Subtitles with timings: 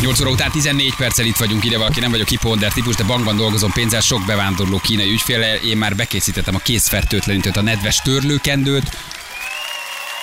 [0.00, 3.36] 8 óra után 14 perccel itt vagyunk, ide valaki nem vagyok hiponder típus, de bankban
[3.36, 5.60] dolgozom pénzzel, sok bevándorló kínai ügyféle.
[5.60, 8.96] Én már bekészítettem a készfertőtlenítőt, a nedves törlőkendőt,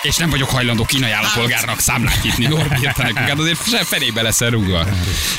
[0.07, 2.45] és nem vagyok hajlandó kínai állampolgárnak számlát nyitni.
[2.45, 4.83] Norbi írta nekünk, hát azért se fenébe leszel rúgva.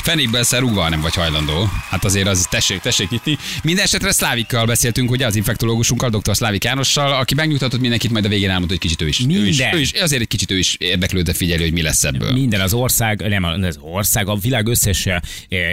[0.01, 1.69] Fenébe leszel rúgva, nem vagy hajlandó.
[1.89, 3.37] Hát azért az tessék, tessék nyitni.
[3.63, 6.35] Minden esetre Szlávikkal beszéltünk, ugye az infektológusunkkal, dr.
[6.35, 9.19] Szlávik Jánossal, aki megnyugtatott mindenkit, majd a végén elmondta, hogy kicsit ő is.
[9.19, 9.75] Ő is, Minden.
[9.75, 12.33] ő is, azért egy kicsit ő is érdeklődve figyeli, hogy mi lesz ebből.
[12.33, 15.19] Minden az ország, nem az ország, a világ összes eh,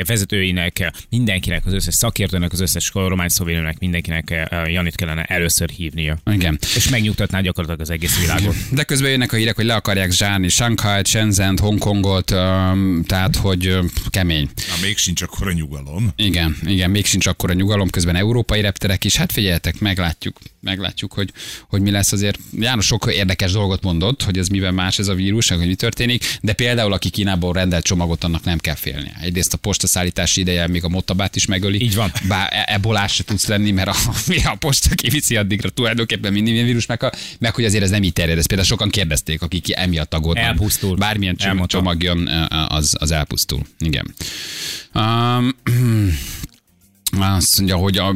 [0.05, 6.19] vezetőinek, mindenkinek, az összes szakértőnek, az összes kormány szóvélőnek, mindenkinek eh, Janit kellene először hívnia.
[6.33, 6.59] Igen.
[6.75, 8.55] És megnyugtatná gyakorlatilag az egész világot.
[8.71, 12.25] De közben jönnek a hírek, hogy le akarják zsárni Shanghai, Shenzhen, Hongkongot,
[13.07, 13.79] tehát hogy
[14.11, 14.49] kemény.
[14.69, 16.13] Na, még sincs akkor a nyugalom.
[16.17, 19.17] Igen, igen, még sincs akkor a nyugalom, közben európai repterek is.
[19.17, 21.33] Hát figyeljetek, meglátjuk, meglátjuk, hogy,
[21.69, 22.39] hogy mi lesz azért.
[22.59, 26.25] János sok érdekes dolgot mondott, hogy ez miben más ez a vírus, hogy mi történik,
[26.41, 29.17] de például aki Kínából rendelt csomagot, annak nem kell félnie.
[29.21, 31.83] Egyrészt a postaszállítási ideje még a motabát is megöli.
[31.83, 32.13] Így van.
[32.29, 33.95] Bár e- ebolás se tudsz lenni, mert a,
[34.53, 37.01] a posta kiviszi addigra tulajdonképpen minden vírus, meg,
[37.39, 38.39] meg hogy azért ez nem így terjed.
[38.39, 40.45] Ezt például sokan kérdezték, akik emiatt aggódnak.
[40.45, 40.97] Elpusztul.
[40.97, 42.27] Bármilyen csomag, csomag jön,
[42.69, 43.61] az, az elpusztul.
[43.79, 44.15] Igen.
[44.95, 45.55] Um,
[47.21, 48.15] azt mondja, hogy a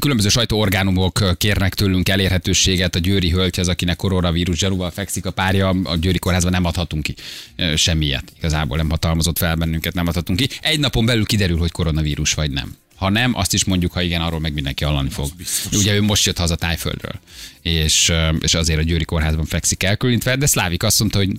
[0.00, 5.68] különböző sajtóorgánumok kérnek tőlünk elérhetőséget a Győri hölgyhez, akinek koronavírus zsarúval fekszik a párja.
[5.68, 7.14] A Győri kórházban nem adhatunk ki
[7.56, 8.32] ö, semmiet.
[8.38, 10.48] Igazából nem hatalmazott fel bennünket, nem adhatunk ki.
[10.60, 12.76] Egy napon belül kiderül, hogy koronavírus vagy nem.
[12.96, 15.30] Ha nem, azt is mondjuk, ha igen, arról meg mindenki hallani fog.
[15.72, 17.20] Ugye ő most jött haza Tájföldről,
[17.62, 21.30] és, és azért a Győri kórházban fekszik elkülönítve, de Szlávik azt mondta, hogy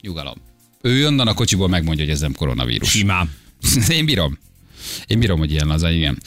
[0.00, 0.36] nyugalom.
[0.82, 2.90] Ő onnan a kocsiból megmondja, hogy ez nem koronavírus.
[2.90, 3.30] Simán.
[3.88, 4.38] Én bírom.
[5.06, 6.18] Én bírom, hogy ilyen laza, igen.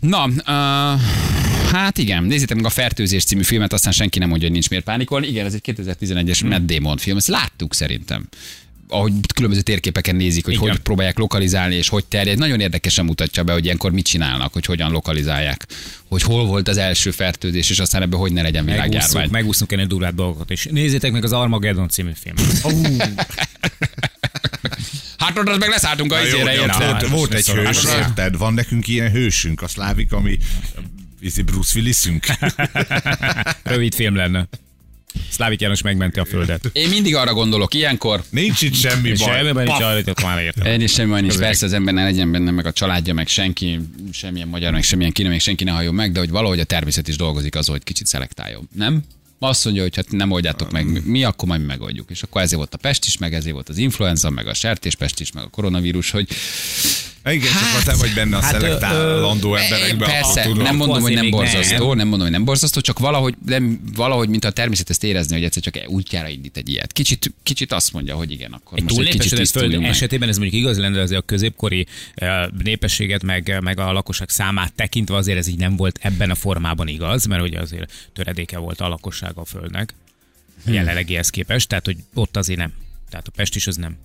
[0.00, 1.00] Na, uh,
[1.70, 4.84] hát igen, nézzétek meg a Fertőzés című filmet, aztán senki nem mondja, hogy nincs miért
[4.84, 5.26] pánikolni.
[5.26, 6.48] Igen, ez egy 2011-es hmm.
[6.48, 8.28] Matt Damon film, ezt láttuk szerintem
[8.92, 10.68] ahogy különböző térképeken nézik, hogy Igen.
[10.68, 12.38] hogy próbálják lokalizálni, és hogy terjed.
[12.38, 15.66] Nagyon érdekesen mutatja be, hogy ilyenkor mit csinálnak, hogy hogyan lokalizálják.
[16.08, 19.10] Hogy hol volt az első fertőzés, és aztán ebben hogy ne legyen világjárvány.
[19.12, 20.64] Megúszunk, megúszunk ennél durvább dolgokat is.
[20.70, 22.66] Nézzétek meg az Armageddon című filmet.
[25.18, 26.90] Hát ott meg leszálltunk a izére, érted?
[26.90, 28.36] volt, volt egy hős, érted?
[28.36, 30.38] Van nekünk ilyen hősünk, a szlávik, ami
[31.20, 32.26] izé Bruce Willisünk.
[33.62, 34.48] Rövid film lenne.
[35.30, 36.70] Szlávik János megmenti a földet.
[36.72, 39.36] Én mindig arra gondolok ilyenkor, Nincs itt semmi baj.
[39.36, 40.66] semmiben nincs arra, hogy már értem.
[40.66, 43.28] Én is semmi baj nincs, persze az ember ne legyen benne, meg a családja, meg
[43.28, 43.80] senki,
[44.12, 47.08] semmilyen magyar, meg semmilyen kínai, meg senki ne halljon meg, de hogy valahogy a természet
[47.08, 49.02] is dolgozik az, hogy kicsit szelektáljon, nem?
[49.38, 52.10] Azt mondja, hogy hát nem oldjátok meg, mi akkor majd mi megoldjuk.
[52.10, 55.20] És akkor ezért volt a pest is, meg ezért volt az influenza, meg a sertéspest
[55.20, 56.28] is, meg a koronavírus, hogy
[57.24, 60.08] Igen, csak ha te vagy benne a hát, szelektálandó emberekben.
[60.08, 60.62] Persze, tudod.
[60.62, 61.96] nem mondom, hogy nem borzasztó, nem.
[61.96, 65.44] nem mondom, hogy nem borzasztó, csak valahogy, nem, valahogy mint a természet ezt érezni, hogy
[65.44, 66.92] egyszer csak útjára indít egy ilyet.
[66.92, 69.90] Kicsit, kicsit azt mondja, hogy igen, akkor Egy most egy kicsit föld meg.
[69.90, 74.72] esetében ez mondjuk igaz lenne, azért a középkori eh, népességet, meg, meg a lakosság számát
[74.72, 78.80] tekintve azért ez így nem volt ebben a formában igaz, mert ugye azért töredéke volt
[78.80, 79.94] a lakossága a földnek,
[80.64, 80.74] Hmm.
[80.74, 82.72] jelenlegihez képest, tehát hogy ott azért nem.
[83.10, 83.96] Tehát a Pest is az nem.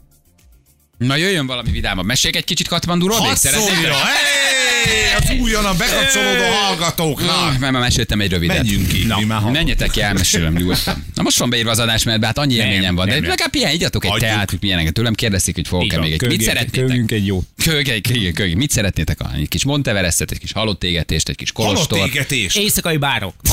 [0.98, 2.06] Na jöjjön valami vidámabb.
[2.06, 3.22] Meséljek egy kicsit Katmanduról?
[3.22, 7.28] még Azt szólja, hey, az újonnan bekapcsolódó hallgatóknak.
[7.28, 8.58] Na, mert már meséltem egy rövidet.
[8.58, 11.06] Menjünk ki, Na, mi már menjetek ki, elmesélem nyugodtan.
[11.14, 13.30] Na most van beírva az adás, mert hát annyi Nem, élményem van, de nem, nem.
[13.30, 14.30] legalább pihen, igyatok egy Hagyjuk.
[14.30, 14.94] teát, hogy milyeneket.
[14.94, 16.28] Tőlem kérdezték, hogy fogok-e még egy.
[16.28, 16.88] Mit szeretnétek?
[16.88, 17.48] kögünk egy jót.
[17.64, 18.54] Kögely, kögely, kögely.
[18.54, 19.20] Mit szeretnétek?
[19.36, 21.98] Egy kis Monteverestet, egy kis halottégetést, egy kis kolostor.
[21.98, 22.56] Halottégetés.
[22.56, 23.34] Éjszakai bárok.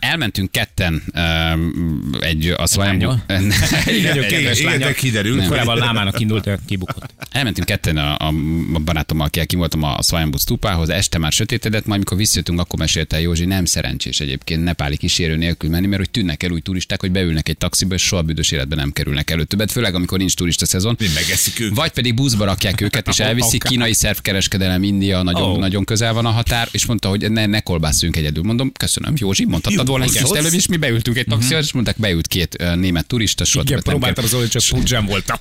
[0.00, 1.02] Elmentünk ketten
[2.20, 3.12] egy a Swayambú...
[4.96, 7.14] de kiderült, Korábban lámának indult, kibukott.
[7.30, 8.32] Elmentünk ketten a, a,
[8.72, 12.78] a barátommal, akivel kim voltam a Swayambú stupához, este már sötétedett, majd mikor visszajöttünk, akkor
[12.78, 17.00] mesélte Józsi, nem szerencsés egyébként nepáli kísérő nélkül menni, mert hogy tűnnek el új turisták,
[17.00, 20.34] hogy beülnek egy taxiba, és soha büdös életben nem kerülnek elő többet, főleg amikor nincs
[20.34, 20.96] turista szezon.
[20.98, 21.76] Mi megeszik őket.
[21.76, 23.62] Vagy pedig buszba rakják őket, és elviszik.
[23.62, 25.58] Kínai szervkereskedelem, India, nagyon, Ó.
[25.58, 28.42] nagyon közel van a határ, és mondta, hogy ne, ne kolbászunk egyedül.
[28.42, 31.96] Mondom, köszönöm, Józsi, mondhattad Jó, volna kicsit előbb, és mi beültünk egy taxiba, és mondták,
[31.98, 35.36] beült két német turista, soha Igen, nem próbáltam az csak pudzsán voltam.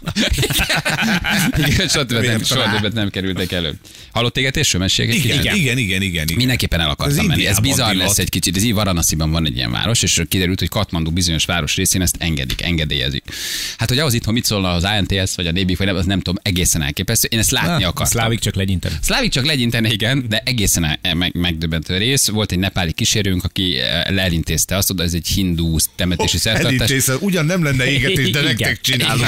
[1.67, 3.73] igen, soha többet, nem, soha többet nem kerültek elő.
[4.11, 5.43] Hallott égetésről mesélj egy Igen, kicsit?
[5.43, 6.27] igen, igen, igen, igen.
[6.35, 7.45] Mindenképpen el akartam Az menni.
[7.45, 8.55] Ez bizarr lesz egy kicsit.
[8.55, 12.15] Ez így Varanasiban van egy ilyen város, és kiderült, hogy Katmandu bizonyos város részén ezt
[12.19, 13.23] engedik, engedélyezik.
[13.77, 16.17] Hát, hogy ahhoz itthon mit szólna az ANTS, vagy a DB, vagy nem, az nem
[16.17, 17.27] tudom, egészen elképesztő.
[17.31, 18.19] Én ezt látni akartam.
[18.19, 18.95] Szlávik csak legyinteni.
[19.01, 22.27] Szlávik csak legyintene, igen, de egészen meg, megdöbbentő rész.
[22.27, 26.71] Volt egy nepáli kísérőnk, aki e, elintézte azt, oda ez egy hindú temetési szertartás.
[26.73, 28.43] Elintézed, ugyan nem lenne égetés, de Igen.
[28.43, 29.27] nektek csinálunk.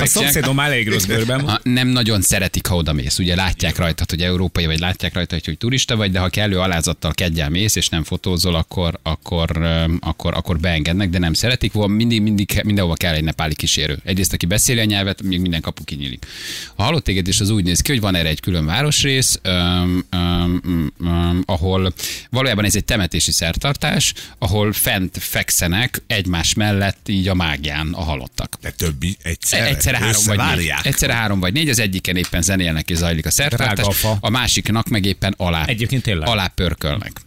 [0.00, 1.50] A szomszédom elég rossz bőrben van.
[1.50, 3.18] Ha, nem nagyon szeretik, ha oda mész.
[3.18, 7.12] Ugye látják rajtad, hogy európai vagy, látják rajtad, hogy turista vagy, de ha kellő alázattal
[7.12, 9.66] kedjel mész, és nem fotózol, akkor, akkor,
[10.00, 11.72] akkor, akkor beengednek, de nem szeretik.
[11.72, 13.98] Van mindig, mindig, mindenhova kell egy nepáli kísérő.
[14.04, 16.26] Egyrészt, aki beszéli a nyelvet, még minden kapu kinyílik.
[16.74, 20.04] A halott téged is az úgy néz ki, hogy van erre egy külön városrész, öm,
[20.10, 21.92] öm, öm, ahol
[22.30, 28.56] valójában ez egy temetési szertartás, ahol fent fekszenek egymás mellett így a mágián a halottak.
[28.60, 29.66] De többi egyszerre?
[29.66, 30.46] Egyszerre három vagy négy.
[30.46, 30.86] Összevárják?
[30.86, 34.88] Egyszerre három vagy négy, az egyiken éppen zenélnek és zajlik a szertartás, a a másiknak
[34.88, 36.28] meg éppen alá, Egyébként tényleg.
[36.28, 37.20] alá pörkölnek.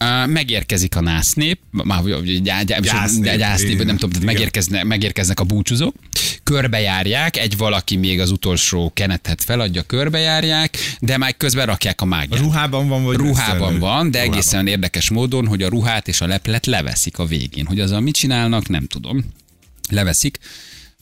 [0.00, 2.02] Uh, megérkezik a násznép, már
[3.36, 4.86] Gyásznép, nem tudom, tehát Igen.
[4.86, 5.94] megérkeznek, a búcsúzók,
[6.42, 12.40] körbejárják, egy valaki még az utolsó kenetet feladja, körbejárják, de már közben rakják a mágiát.
[12.40, 14.38] Ruhában van, vagy Ruhában van, de Ruhában.
[14.38, 17.66] egészen érdekes módon, hogy a ruhát és a leplet leveszik a végén.
[17.66, 19.24] Hogy azzal mit csinálnak, nem tudom.
[19.90, 20.38] Leveszik.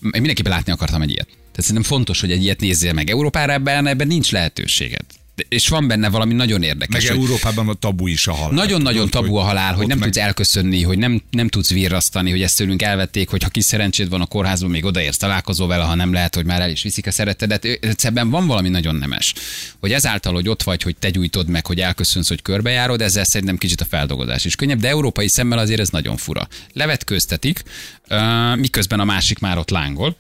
[0.02, 1.26] Én mindenképpen látni akartam egy ilyet.
[1.26, 3.10] Tehát szerintem fontos, hogy egy ilyet nézzél meg.
[3.10, 5.04] Európára ebben, ebben nincs lehetőséged.
[5.48, 7.02] És van benne valami nagyon érdekes.
[7.02, 8.54] Meg hogy Európában a tabu is a halál.
[8.54, 12.42] nagyon-nagyon tabu a halál, hogy nem meg- tudsz elköszönni, hogy nem, nem tudsz virrasztani, hogy
[12.42, 15.94] ezt tőlünk elvették, hogy ha kis szerencséd van a kórházban, még odaérsz, találkozol vele, ha
[15.94, 17.64] nem lehet, hogy már el is viszik a szeretedet.
[18.02, 19.34] Ebben van valami nagyon nemes.
[19.80, 23.58] Hogy ezáltal, hogy ott vagy, hogy te gyújtod meg, hogy elköszönsz, hogy körbejárod, ezzel szerintem
[23.58, 26.48] kicsit a feldolgozás is könnyebb, de európai szemmel azért ez nagyon fura.
[26.72, 27.62] Levetkőztetik,
[28.56, 30.16] miközben a másik már ott lángol,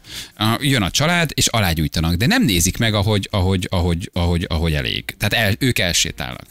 [0.60, 5.11] jön a család, és alágyújtanak, de nem nézik meg, ahogy, ahogy, ahogy, ahogy, ahogy elég.
[5.18, 6.46] Tehát el, ők elsétálnak.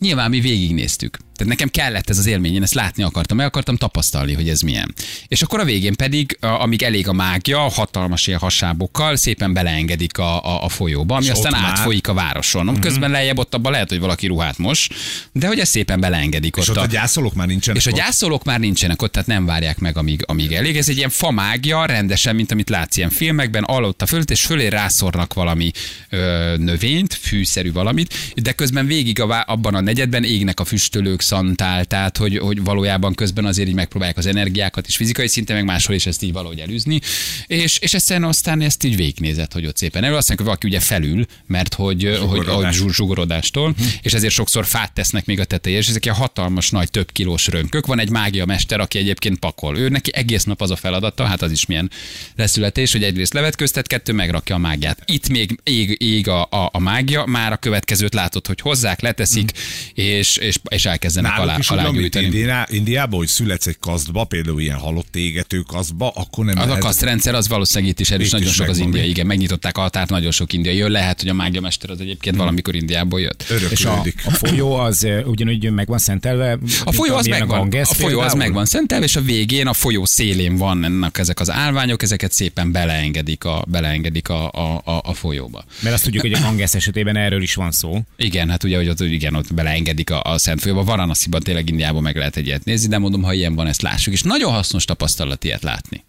[0.00, 1.16] Nyilván mi végignéztük.
[1.36, 4.60] Tehát nekem kellett ez az élmény, én ezt látni akartam, meg akartam tapasztalni, hogy ez
[4.60, 4.94] milyen.
[5.28, 10.18] És akkor a végén pedig, a- amíg elég a mágia, hatalmas ilyen hasábokkal szépen beleengedik
[10.18, 12.64] a, a, a folyóba, ami És aztán ott már- átfolyik a városon.
[12.66, 12.80] Mm-hmm.
[12.80, 14.88] Közben lejjebb ott abban lehet, hogy valaki ruhát mos,
[15.32, 17.96] de hogy ez szépen beleengedik És ott a gyászolók már nincsenek és a ott?
[17.96, 20.76] gyászolók már nincsenek ott, tehát nem várják meg, amíg, amíg elég.
[20.76, 25.34] Ez egy ilyen famágia, rendesen, mint amit látsz ilyen filmekben, alatta fölött, és fölé rászornak
[25.34, 25.70] valami
[26.10, 31.84] ö, növényt, fűszerű valamit, de közben végig a, abban a negyedben égnek a füstölők, szantál,
[31.84, 35.94] tehát hogy, hogy valójában közben azért így megpróbálják az energiákat is fizikai szinten, meg máshol
[35.96, 37.00] is ezt így valahogy elűzni.
[37.46, 40.14] És, és egyszerűen aztán ezt így végignézett, hogy ott szépen elő.
[40.16, 42.76] Azt mondják, hogy valaki ugye felül, mert hogy, hogy, hogy Zsugorodás.
[42.76, 46.90] zsu- zsugorodástól, és ezért sokszor fát tesznek még a tetejére, és ezek ilyen hatalmas, nagy,
[46.90, 47.86] több kilós rönkök.
[47.86, 49.78] Van egy mágia mester, aki egyébként pakol.
[49.78, 51.90] Ő neki egész nap az a feladata, hát az is milyen
[52.36, 55.02] leszületés, hogy egyrészt levetköztet, kettő megrakja a mágiát.
[55.04, 59.52] Itt még ég, ég a, a, a mágia, már a következőt látod, hogy hozzák, leteszik,
[59.94, 62.26] és, és, és elkezdenek alá, Náluk is alá olyan, mint gyűjteni.
[62.36, 66.66] Indiá, Indiában, hogy születsz egy kasztba, például ilyen halott égető kasztba, akkor nem Az a
[66.66, 69.04] lehet- kasztrendszer az valószínűleg itt is erős, nagyon is sok az még.
[69.08, 72.36] igen, megnyitották a határt, nagyon sok indiai jön, lehet, hogy a mágia mester az egyébként
[72.36, 73.42] valamikor Indiából jött.
[73.42, 73.54] És a,
[73.88, 74.22] öröklődik.
[74.26, 76.58] a folyó az ugyanúgy meg van szentelve?
[76.84, 80.04] A folyó az megvan, a Ganges folyó az megvan szentelve, és a végén a folyó
[80.04, 85.64] szélén vannak ezek az állványok, ezeket szépen beleengedik a, beleengedik a, a, a, a folyóba.
[85.82, 88.00] Mert azt tudjuk, hogy a Ganges esetében erről is van szó.
[88.16, 90.84] Igen, hát ugye, hogy ott, igen, ott beleengedik a, a Szent folyóba.
[90.84, 94.12] Varanasziban tényleg Indiában meg lehet egy ilyet nézni, de mondom, ha ilyen van, ezt lássuk.
[94.12, 96.04] És nagyon hasznos tapasztalat ilyet látni.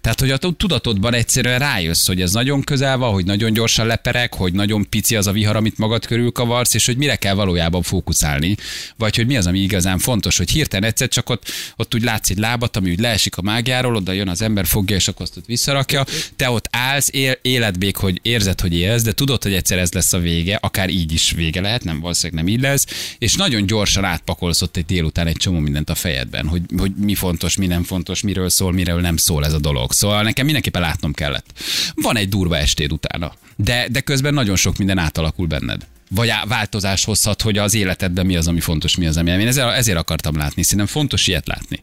[0.00, 4.34] Tehát, hogy a tudatodban egyszerűen rájössz, hogy ez nagyon közel van, hogy nagyon gyorsan leperek,
[4.34, 7.82] hogy nagyon pici az a vihar, amit magad körül kavarsz, és hogy mire kell valójában
[7.82, 8.56] fókuszálni,
[8.96, 12.30] vagy hogy mi az, ami igazán fontos, hogy hirtelen egyszer csak ott, ott úgy látsz
[12.30, 15.36] egy lábat, ami úgy leesik a mágiáról, oda jön az ember, fogja, és akkor azt
[15.36, 16.04] ott visszarakja.
[16.36, 19.92] Te ott állsz, él, éled még, hogy érzed, hogy élsz, de tudod, hogy egyszer ez
[19.92, 22.86] lesz a vége, akár így is vége lehet, nem valószínűleg nem így lesz,
[23.18, 27.14] és nagyon gyorsan átpakolsz ott egy délután egy csomó mindent a fejedben, hogy, hogy mi
[27.14, 29.92] fontos, mi nem fontos, miről szól, miről nem szól ez a dolog.
[29.92, 31.46] Szóval nekem mindenképpen látnom kellett.
[31.94, 35.86] Van egy durva estéd utána, de, de közben nagyon sok minden átalakul benned.
[36.10, 39.40] Vagy változás hozhat, hogy az életedben mi az, ami fontos, mi az, ami nem.
[39.40, 41.82] Én ezért, ezért akartam látni, szerintem fontos ilyet látni.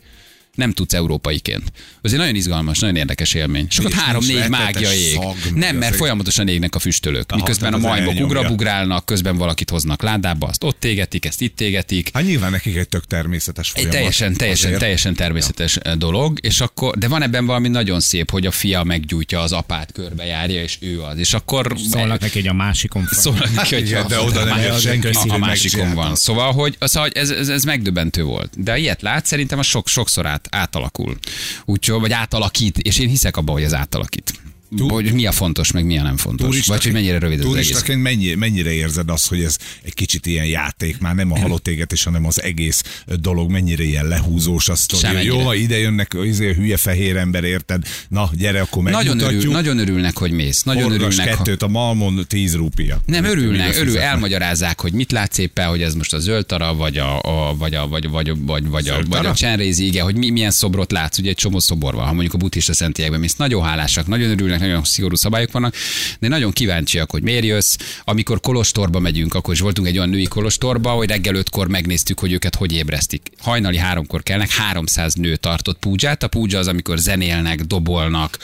[0.56, 1.72] Nem tudsz európaiként.
[2.02, 3.68] Ez egy nagyon izgalmas, nagyon érdekes élmény.
[3.70, 5.14] És három-négy mágia ég.
[5.14, 7.26] szag, Nem, mert folyamatosan égnek a füstölők.
[7.32, 12.10] Aha, Miközben a majmok ugrabugrálnak, közben valakit hoznak ládába, azt ott égetik, ezt itt égetik.
[12.14, 13.96] Hát nyilván nekik egy tök természetes Egy folyamat.
[13.96, 14.80] teljesen, teljesen, Azért.
[14.82, 15.96] teljesen természetes ja.
[15.96, 19.92] dolog, és akkor, de van ebben valami nagyon szép, hogy a fia meggyújtja az apát,
[19.92, 21.18] körbejárja, és ő az.
[21.18, 23.22] És akkor Szólnak neki, hogy a másikon van.
[23.22, 26.16] Szólnak neki, hogy igen, de oda nem a- senki, a, hogy másikon van.
[26.16, 28.64] Szóval, hogy, szóval, hogy ez, ez, ez megdöbbentő volt.
[28.64, 31.18] De ilyet lát, szerintem a sok, sokszor át, átalakul.
[31.66, 34.34] Úgyhogy, vagy átalakít, és én hiszek abban, hogy ez átalakít.
[34.78, 36.66] Hogy mi a fontos, meg mi a nem fontos.
[36.68, 37.84] vagy hogy mennyire rövid az egész.
[37.96, 42.04] Mennyi, mennyire érzed azt, hogy ez egy kicsit ilyen játék, már nem a halott égetés,
[42.04, 45.02] hanem az egész dolog, mennyire ilyen lehúzós a sztori.
[45.02, 45.34] Semennyire.
[45.34, 47.84] Jó, ha ide jönnek izé, hülye fehér ember, érted?
[48.08, 50.64] Na, gyere, akkor Nagyon, örül, nagyon örülnek, hogy mész.
[50.64, 51.30] Nagyon Horgas örülnek.
[51.30, 53.02] ha- kettőt a Malmon 10 rúpia.
[53.06, 56.98] Nem, örülnek, örül, elmagyarázzák, hogy mit látsz éppen, hogy ez most a zöld tara, vagy
[56.98, 60.30] a, a, vagy a, vagy, vagy, vagy, vagy, a, vagy a csenrézi, igen, hogy mi,
[60.30, 63.64] milyen szobrot látsz, ugye egy csomó szobor van, ha mondjuk a buddhista szentélyekben mész, nagyon
[63.64, 65.76] hálásak, nagyon örülnek, nagyon szigorú szabályok vannak,
[66.20, 67.76] de nagyon kíváncsiak, hogy miért jössz.
[68.04, 72.32] Amikor kolostorba megyünk, akkor is voltunk egy olyan női kolostorba, hogy reggel ötkor megnéztük, hogy
[72.32, 73.30] őket hogy ébresztik.
[73.40, 76.24] Hajnali háromkor kelnek, 300 nő tartott púdzsát.
[76.24, 78.38] A púdzsa az, amikor zenélnek, dobolnak,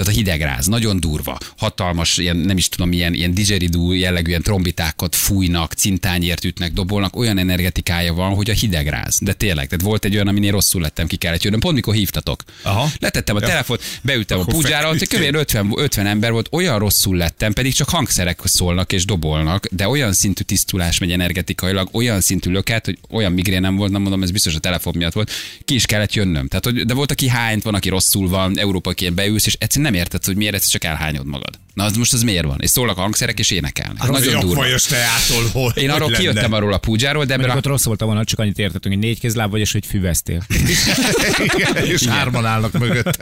[0.00, 4.42] tehát a hidegráz, nagyon durva, hatalmas, ilyen, nem is tudom, ilyen, ilyen didgeridoo jellegű ilyen
[4.42, 9.18] trombitákat fújnak, cintányért ütnek, dobolnak, olyan energetikája van, hogy a hidegráz.
[9.20, 12.42] De tényleg, tehát volt egy olyan, aminél rosszul lettem ki kellett jönnöm, pont mikor hívtatok.
[12.62, 12.88] Aha.
[12.98, 13.46] Letettem a Ja.
[13.46, 14.56] telefont, beültem Akkor a
[14.88, 15.30] hogy feküdtél.
[15.30, 15.36] kb.
[15.36, 20.12] 50, 50 ember volt, olyan rosszul lettem, pedig csak hangszerek szólnak és dobolnak, de olyan
[20.12, 24.54] szintű tisztulás megy energetikailag, olyan szintű löket, hogy olyan migrénem volt, nem mondom, ez biztos
[24.54, 25.30] a telefon miatt volt,
[25.64, 26.48] ki is kellett jönnöm.
[26.48, 30.00] Tehát, hogy, de volt, aki hányt, van, aki rosszul van, Európaként beülsz, és egyszerűen nem
[30.00, 31.58] érted, hogy miért egyszer csak elhányod magad.
[31.74, 32.58] Na az most az miért van?
[32.60, 34.08] És szólnak a hangszerek, és énekelnek.
[34.08, 34.46] Nagyon durva.
[34.48, 36.18] Jakvajos teától, hogy Én arról lenne?
[36.18, 38.58] kijöttem arról a púdzsáról, de ebben Mert a ott rossz volt a vonat, csak annyit
[38.58, 40.46] értettünk, hogy négy kézláb vagy, és hogy füvesztél.
[41.54, 43.18] Igen, és hárman állnak mögött.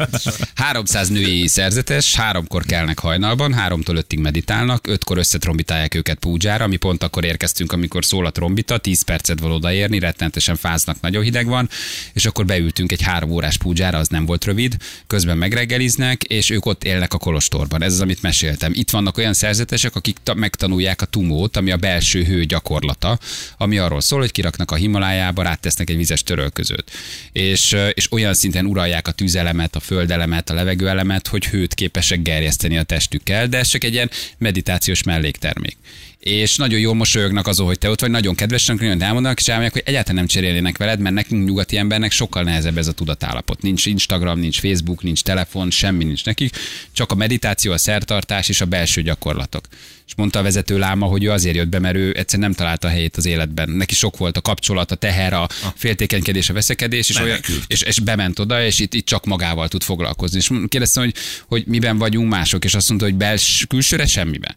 [0.55, 7.03] 300 női szerzetes, háromkor kelnek hajnalban, háromtól ötig meditálnak, ötkor összetrombitálják őket púdzsára, mi pont
[7.03, 11.69] akkor érkeztünk, amikor szól a trombita, 10 percet van odaérni, rettenetesen fáznak, nagyon hideg van,
[12.13, 16.67] és akkor beültünk egy három órás púdzsára, az nem volt rövid, közben megreggeliznek, és ők
[16.67, 17.83] ott élnek a kolostorban.
[17.83, 18.73] Ez az, amit meséltem.
[18.75, 23.19] Itt vannak olyan szerzetesek, akik ta- megtanulják a tumót, ami a belső hő gyakorlata,
[23.57, 26.91] ami arról szól, hogy kiraknak a Himalájába, rátesznek egy vizes törölközőt.
[27.33, 32.79] És, és olyan szinten uralják a tűzelemet, a földelemet, a levegőelemet, hogy hőt képesek gerjeszteni
[32.79, 35.77] a testükkel, de ez csak egy ilyen meditációs melléktermék.
[36.19, 39.73] És nagyon jól mosolyognak azon, hogy te ott vagy, nagyon kedvesen, nagyon elmondanak, és elmondják,
[39.73, 43.63] hogy egyáltalán nem cserélnének veled, mert nekünk nyugati embernek sokkal nehezebb ez a tudatállapot.
[43.63, 46.57] Nincs Instagram, nincs Facebook, nincs telefon, semmi nincs nekik,
[46.93, 49.65] csak a meditáció, a szertartás és a belső gyakorlatok.
[50.07, 52.89] És mondta a vezető láma, hogy ő azért jött be, mert ő egyszer nem találta
[52.89, 53.71] a helyét az életben.
[53.71, 58.01] Neki sok volt a kapcsolat, a teher, a féltékenykedés, a veszekedés, és, olyan, és, és
[58.01, 60.39] bement oda, és itt, itt csak magával tud foglalkozni.
[60.39, 61.15] És kérdeztem, hogy,
[61.47, 64.57] hogy miben vagyunk mások, és azt mondta, hogy bels, külsőre semmiben.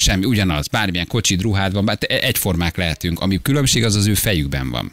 [0.00, 3.20] Semmi, ugyanaz, bármilyen kocsid, ruhád van, bár egyformák lehetünk.
[3.20, 4.92] Ami különbség, az az ő fejükben van.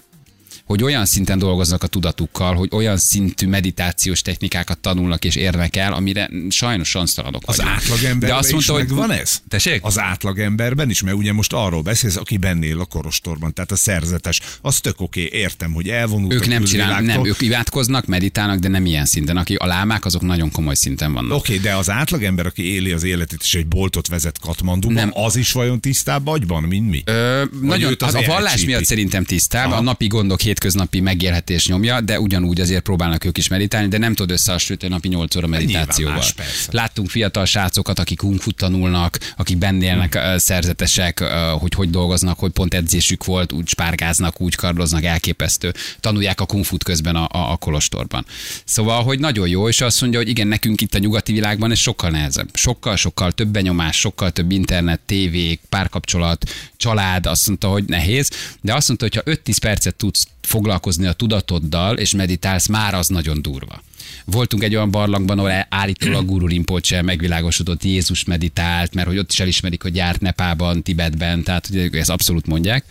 [0.66, 5.94] Hogy olyan szinten dolgoznak a tudatukkal, hogy olyan szintű meditációs technikákat tanulnak és érnek el,
[5.94, 9.42] amire sajnos sansztalanok Az átlagemberben De azt mondta, is hogy megvan ez?
[9.48, 9.80] Tessék?
[9.84, 14.42] Az átlagemberben is, mert ugye most arról beszélsz, aki bennél a korostorban, tehát a szerzetes,
[14.62, 18.86] az tök oké, értem, hogy elvonult Ők nem csinálnak, nem, ők imádkoznak, meditálnak, de nem
[18.86, 19.38] ilyen szinten.
[19.38, 21.38] Aki a lámák, azok nagyon komoly szinten vannak.
[21.38, 25.12] Oké, de az átlagember, aki éli az életét, és egy boltot vezet Katmanduban, Nem.
[25.14, 27.02] az is vajon tisztább agyban, mint mi?
[27.06, 29.76] Ö, nagyon, az az a vallás miatt szerintem tisztább, Aha.
[29.76, 34.14] a napi gondok, hétköznapi megélhetés nyomja, de ugyanúgy azért próbálnak ők is meditálni, de nem
[34.14, 36.16] tudod összehasonlítani napi 8 óra meditációval.
[36.16, 36.70] más, persze.
[36.72, 40.38] Láttunk fiatal srácokat, akik kung fu tanulnak, akik bennélnek hmm.
[40.38, 41.20] szerzetesek,
[41.60, 45.74] hogy hogy dolgoznak, hogy pont edzésük volt, úgy spárgáznak, úgy kardoznak, elképesztő.
[46.00, 48.26] Tanulják a kung fu közben a, a, a kolostorban.
[48.66, 51.80] Szóval, hogy nagyon jó, és azt mondja, hogy igen, nekünk itt a nyugati világban ez
[51.80, 52.50] sokkal nehezebb.
[52.54, 58.30] Sokkal, sokkal több benyomás, sokkal több internet, tévék, párkapcsolat, család, azt mondta, hogy nehéz,
[58.62, 63.08] de azt mondta, hogy ha 5-10 percet tudsz foglalkozni a tudatoddal, és meditálsz, már az
[63.08, 63.82] nagyon durva.
[64.26, 69.40] Voltunk egy olyan barlangban, ahol állítólag Guru Rinpoche megvilágosodott, Jézus meditált, mert hogy ott is
[69.40, 72.86] elismerik, hogy járt Nepában, Tibetben, tehát hogy ezt abszolút mondják.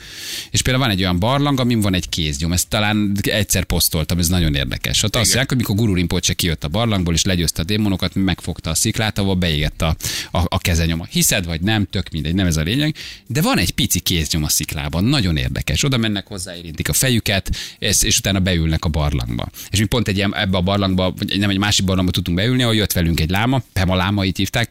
[0.50, 4.28] És például van egy olyan barlang, amin van egy kéznyom, ezt talán egyszer posztoltam, ez
[4.28, 5.02] nagyon érdekes.
[5.02, 8.70] Ott azt mondják, hogy mikor Guru Rinpoche kijött a barlangból, és legyőzte a démonokat, megfogta
[8.70, 9.96] a sziklát, ahol beégett a,
[10.30, 11.06] a, a kezenyoma.
[11.10, 12.96] Hiszed vagy nem, tök mindegy, nem ez a lényeg.
[13.26, 15.82] De van egy pici kéznyom a sziklában, nagyon érdekes.
[15.84, 19.48] Oda mennek hozzá, érintik a fejüket, és, és utána beülnek a barlangba.
[19.70, 22.62] És mi pont egy ilyen, ebbe a barlangba, vagy nem egy másik barlangba tudtunk beülni,
[22.62, 24.70] ahol jött velünk egy láma, Pema lámait hívták,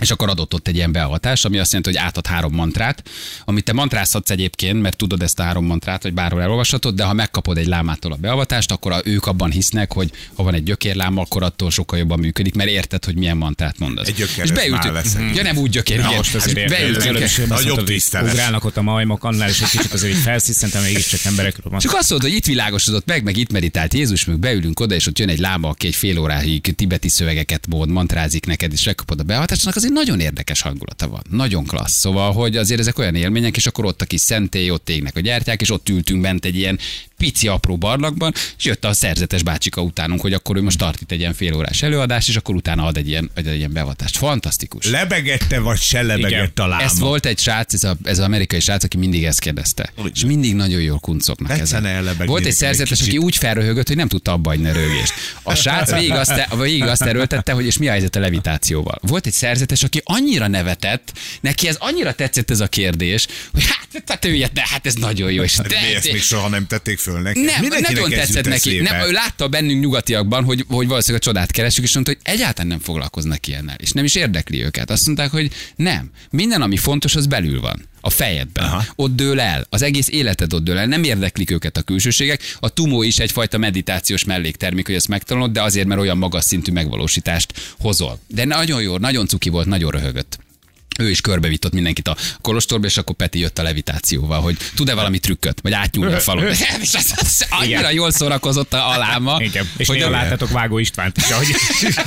[0.00, 3.02] és akkor adott ott egy ilyen beavatás, ami azt jelenti, hogy átad három mantrát,
[3.44, 7.12] amit te mantrázhatsz egyébként, mert tudod ezt a három mantrát, vagy bárhol elolvashatod, de ha
[7.12, 11.20] megkapod egy lámától a beavatást, akkor a, ők abban hisznek, hogy ha van egy gyökérláma,
[11.20, 14.08] akkor attól sokkal jobban működik, mert érted, hogy milyen mantrát mondasz.
[14.08, 14.92] Egy gyökeres és beültünk.
[14.92, 15.30] már leszel.
[15.34, 16.16] Ja, nem úgy gyökér, Na, igen.
[16.16, 16.56] most azért
[17.22, 18.32] azt Nagyobb tisztelet.
[18.32, 21.80] Ugrálnak ott a majmok, annál is egy kicsit azért felsziszentem, mégiscsak emberekről van.
[21.80, 25.06] Csak azt mondod, hogy itt világosodott meg, meg itt meditált Jézus, meg beülünk oda, és
[25.06, 29.20] ott jön egy láma, aki egy fél óráig tibeti szövegeket mond, mantrázik neked, és megkapod
[29.20, 31.22] a behatásnak, azért nagyon érdekes hangulata van.
[31.30, 31.98] Nagyon klassz.
[31.98, 35.20] Szóval, hogy azért ezek olyan élmények, és akkor ott a kis szentély, ott égnek a
[35.20, 36.78] gyertyák, és ott ültünk bent egy ilyen
[37.22, 41.10] pici apró barlangban, és jött a szerzetes bácsika utánunk, hogy akkor ő most tart itt
[41.10, 44.16] egy ilyen fél órás előadást, és akkor utána ad egy ilyen, egy ilyen beavatást.
[44.16, 44.86] Fantasztikus.
[44.86, 46.82] Lebegette vagy se lebegett a láma?
[46.82, 49.92] Ez volt egy srác, ez, a, ez az amerikai srác, aki mindig ezt kérdezte.
[49.96, 50.10] Úgy.
[50.14, 51.82] És mindig nagyon jól kuncognak ezen.
[51.82, 55.12] Volt egy neked egy szerzetes, aki úgy felröhögött, hogy nem tudta abba hagyni a rögést.
[55.42, 58.98] A srác végig azt, végig azt erőltette, hogy és mi a helyzet a levitációval.
[59.02, 64.02] Volt egy szerzetes, aki annyira nevetett, neki ez annyira tetszett ez a kérdés, hogy hát,
[64.06, 65.42] hát ő ilyet, de hát ez nagyon jó.
[65.42, 67.44] És Hát de, mi ezt még soha nem tették föl neked.
[67.44, 68.80] Nem, Mindenkinek nagyon tetszett neki.
[68.80, 72.66] Nem, ő látta bennünk nyugatiakban, hogy, hogy valószínűleg a csodát keresünk, és mondta, hogy egyáltalán
[72.66, 74.90] nem foglalkoznak ilyennel, és nem is érdekli őket.
[74.90, 76.10] Azt mondták, hogy nem.
[76.30, 77.90] Minden, ami fontos, az belül van.
[78.04, 78.64] A fejedben.
[78.64, 78.84] Aha.
[78.96, 79.66] Ott dől el.
[79.70, 80.86] Az egész életed ott dől el.
[80.86, 82.56] Nem érdeklik őket a külsőségek.
[82.60, 86.72] A tumó is egyfajta meditációs melléktermék, hogy ezt megtanulod, de azért, mert olyan magas szintű
[86.72, 88.18] megvalósítást hozol.
[88.26, 90.38] De nagyon jó, nagyon cuki volt, nagyon röhögött.
[90.98, 95.18] Ő is körbevitott mindenkit a kolostorba, és akkor Peti jött a levitációval, hogy tud-e valami
[95.18, 96.46] trükköt, vagy átnyúlni a falon.
[96.82, 97.92] és az, az annyira Igen.
[97.92, 99.36] jól szórakozott a láma.
[99.42, 99.68] Igen.
[99.76, 101.46] És hogy néha a- láttátok Vágó Istvánt is, ahogy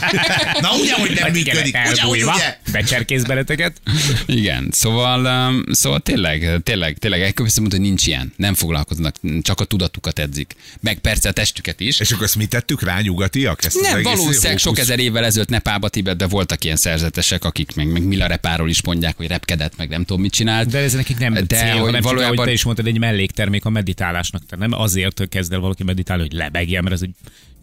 [0.62, 1.76] Na ugye, hogy nem igen, működik.
[1.76, 2.36] Elbújva,
[2.72, 3.82] becserkész benneteket.
[4.26, 8.34] Igen, szóval, um, szóval tényleg, tényleg, tényleg elkövetően mondta, hogy nincs ilyen.
[8.38, 10.56] Nem foglalkoznak, csak a tudatukat edzik.
[10.80, 12.00] Meg persze a testüket is.
[12.00, 13.66] És akkor ezt mi tettük rá, nyugatiak?
[13.66, 18.04] Ezt Nem, valószínűleg sok ezer évvel ezelőtt Nepálba, Tibetbe voltak ilyen szerzetesek, akik meg, meg
[18.04, 20.70] Mila Repáról is mondják, hogy repkedett, meg nem tudom mit csinált.
[20.70, 22.36] De ez nekik nem De cél, hogy hanem valójában...
[22.36, 24.46] ahogy te is mondtad, egy melléktermék a meditálásnak.
[24.46, 27.14] Tehát nem azért kezd el valaki meditálni, hogy lebegjen, mert ez egy,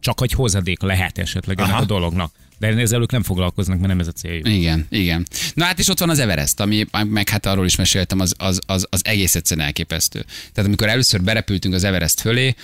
[0.00, 1.82] csak egy hozadék lehet esetleg ennek Aha.
[1.82, 2.32] a dolognak.
[2.58, 4.48] De ezzel ők nem foglalkoznak, mert nem ez a céljuk.
[4.48, 5.26] Igen, igen.
[5.54, 8.58] Na hát és ott van az Everest, ami meg hát arról is meséltem, az, az,
[8.66, 10.24] az, az egész egyszerűen elképesztő.
[10.52, 12.54] Tehát amikor először berepültünk az Everest fölé,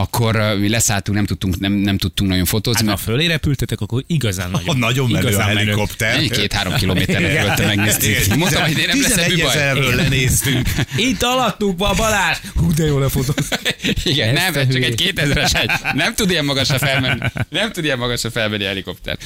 [0.00, 3.80] akkor mi leszálltunk, nem tudtunk, nem, nem tudtunk nagyon fotózni, Hát, ha mert fölé repültetek,
[3.80, 5.58] akkor igazán nagyon, Ha nagyon menő a igazán menő.
[5.58, 6.16] helikopter.
[6.16, 8.36] Ennyi két-három kilométerre repültem megnézni.
[8.36, 9.50] Mondtam, hogy én nem lesz 11 baj.
[9.50, 10.68] ezerről lenéztünk.
[11.10, 12.36] Itt alattunk van Balázs!
[12.54, 13.58] Hú, de jól lefotóztam.
[14.04, 15.70] Igen, nem, a csak egy 2000-es egy.
[15.94, 17.20] Nem tud ilyen magasra felmenni.
[17.48, 19.16] Nem tud ilyen magasra felmenni a helikopter.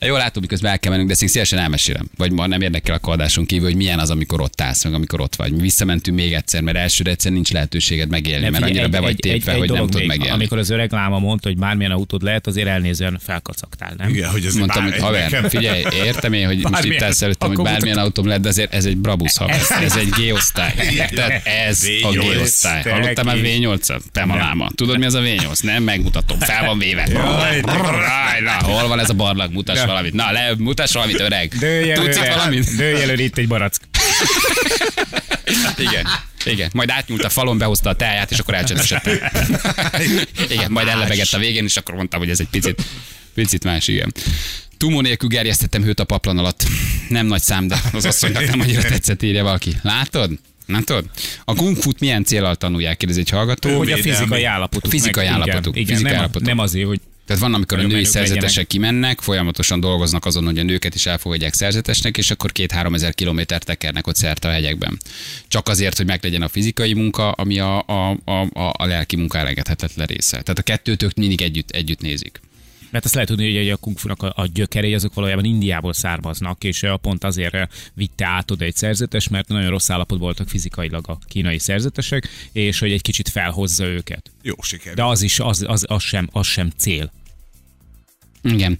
[0.00, 2.08] Jól látom, miközben el kell mennünk, de ezt szívesen elmesélem.
[2.16, 5.20] Vagy ma nem érdekel a adáson kívül, hogy milyen az, amikor ott állsz, meg amikor
[5.20, 5.52] ott vagy.
[5.52, 9.52] Mi visszamentünk még egyszer, mert elsőre egyszer nincs lehetőséged megélni, mert annyira be vagy tépve,
[9.52, 10.40] hogy nem tudod még, megélni.
[10.42, 14.08] Amikor az öreg láma mondta, hogy bármilyen autód lehet, azért elnézően felkacagtál, nem?
[14.08, 17.22] Igen, hogy ez Mondtam, hogy haver, nekem- figyelj, értem én, hogy most Bármilyen, itt állsz
[17.22, 19.60] előttem, hogy bármilyen autóm lett, de azért ez egy Brabus haver.
[19.82, 20.74] Ez egy G-osztály.
[21.16, 22.34] Tehát ez a V8.
[22.38, 22.82] G-osztály.
[22.82, 24.00] Hallottál már V8-at?
[24.12, 24.70] Te maláma.
[24.74, 25.62] Tudod mi az a V8?
[25.62, 26.38] Nem, megmutatom.
[26.38, 27.08] Fel van véve.
[28.62, 29.52] Hol van ez a barlang?
[29.52, 30.12] Mutass valamit.
[30.12, 31.48] Na, le, mutass valamit, öreg.
[31.94, 32.76] Tudsz itt valamit?
[32.76, 33.80] dőj előre itt egy barack.
[35.78, 36.06] Igen.
[36.44, 39.18] Igen, majd átnyúlt a falon, behozta a teáját, és akkor elcsendesedtem.
[40.50, 42.82] Igen, majd ellebegett a végén, és akkor mondtam, hogy ez egy picit,
[43.34, 44.12] picit más, igen.
[44.76, 46.64] Tumó nélkül gerjesztettem hőt a paplan alatt.
[47.08, 49.76] Nem nagy szám, de az asszonynak nem annyira tetszett, írja valaki.
[49.82, 50.30] Látod?
[50.66, 51.04] Látod?
[51.44, 53.76] A kung fut milyen célral tanulják, kérdezi egy hallgató.
[53.76, 54.90] Hogy a fizikai állapotuk.
[54.90, 56.48] Fizikai meg, állapotuk, Igen, igen fizikai nem, állapotuk.
[56.48, 58.66] nem azért, hogy Tehát van, amikor a női szerzetesek legyenek.
[58.66, 63.64] kimennek, folyamatosan dolgoznak azon, hogy a nőket is elfogadják szerzetesnek, és akkor két-három ezer kilométert
[63.64, 65.00] tekernek ott szerte a hegyekben.
[65.48, 69.38] Csak azért, hogy meglegyen a fizikai munka, ami a, a, a, a, a lelki munka
[69.38, 70.42] elengedhetetlen része.
[70.42, 72.40] Tehát a kettőt ők mindig együtt, együtt nézik.
[72.94, 76.64] Mert azt lehet tudni, hogy a kung funak a, a gyökerei azok valójában Indiából származnak,
[76.64, 77.56] és pont azért
[77.94, 82.78] vitte át oda egy szerzetes, mert nagyon rossz állapotban voltak fizikailag a kínai szerzetesek, és
[82.78, 84.30] hogy egy kicsit felhozza őket.
[84.42, 84.94] Jó siker.
[84.94, 87.12] De az is, az, az, az, sem, az sem cél.
[88.44, 88.78] Igen.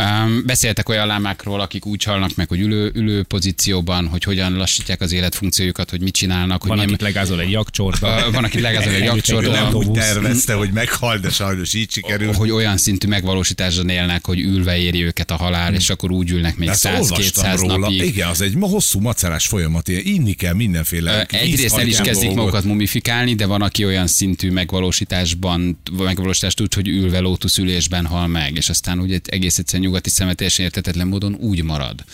[0.00, 5.00] Um, beszéltek olyan lámákról, akik úgy halnak meg, hogy ülő, ülő pozícióban, hogy hogyan lassítják
[5.00, 8.26] az életfunkciójukat, hogy mit csinálnak, hogy Van, milyen, akit legázol egy jakcsorba.
[8.26, 12.36] uh, van, aki legázol egy jakcsorba, olyan- úgy tervezte, hogy meghal, de sajnos így sikerült.
[12.36, 16.56] hogy olyan szintű megvalósításra élnek, hogy ülve éri őket a halál, és akkor úgy ülnek
[16.56, 17.76] még De ezt olvastam 100-200 róla.
[17.76, 18.02] napig.
[18.04, 21.26] Igen, az egy hosszú macerás folyamat, inni kell mindenféle.
[21.32, 26.74] Ö, Egyrészt el is kezdik magukat mumifikálni, de van, aki olyan szintű megvalósításban, megvalósítást tud,
[26.74, 31.34] hogy ülve lótuszülésben hal meg, és aztán ugye egész egyszerűen nyugati szemmel teljesen értetetlen módon
[31.34, 32.04] úgy marad.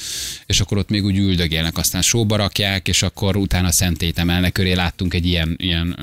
[0.46, 4.72] És akkor ott még úgy üldögélnek, aztán sóba rakják, és akkor utána szentét emelnek köré.
[4.72, 5.96] Láttunk egy ilyen, ilyen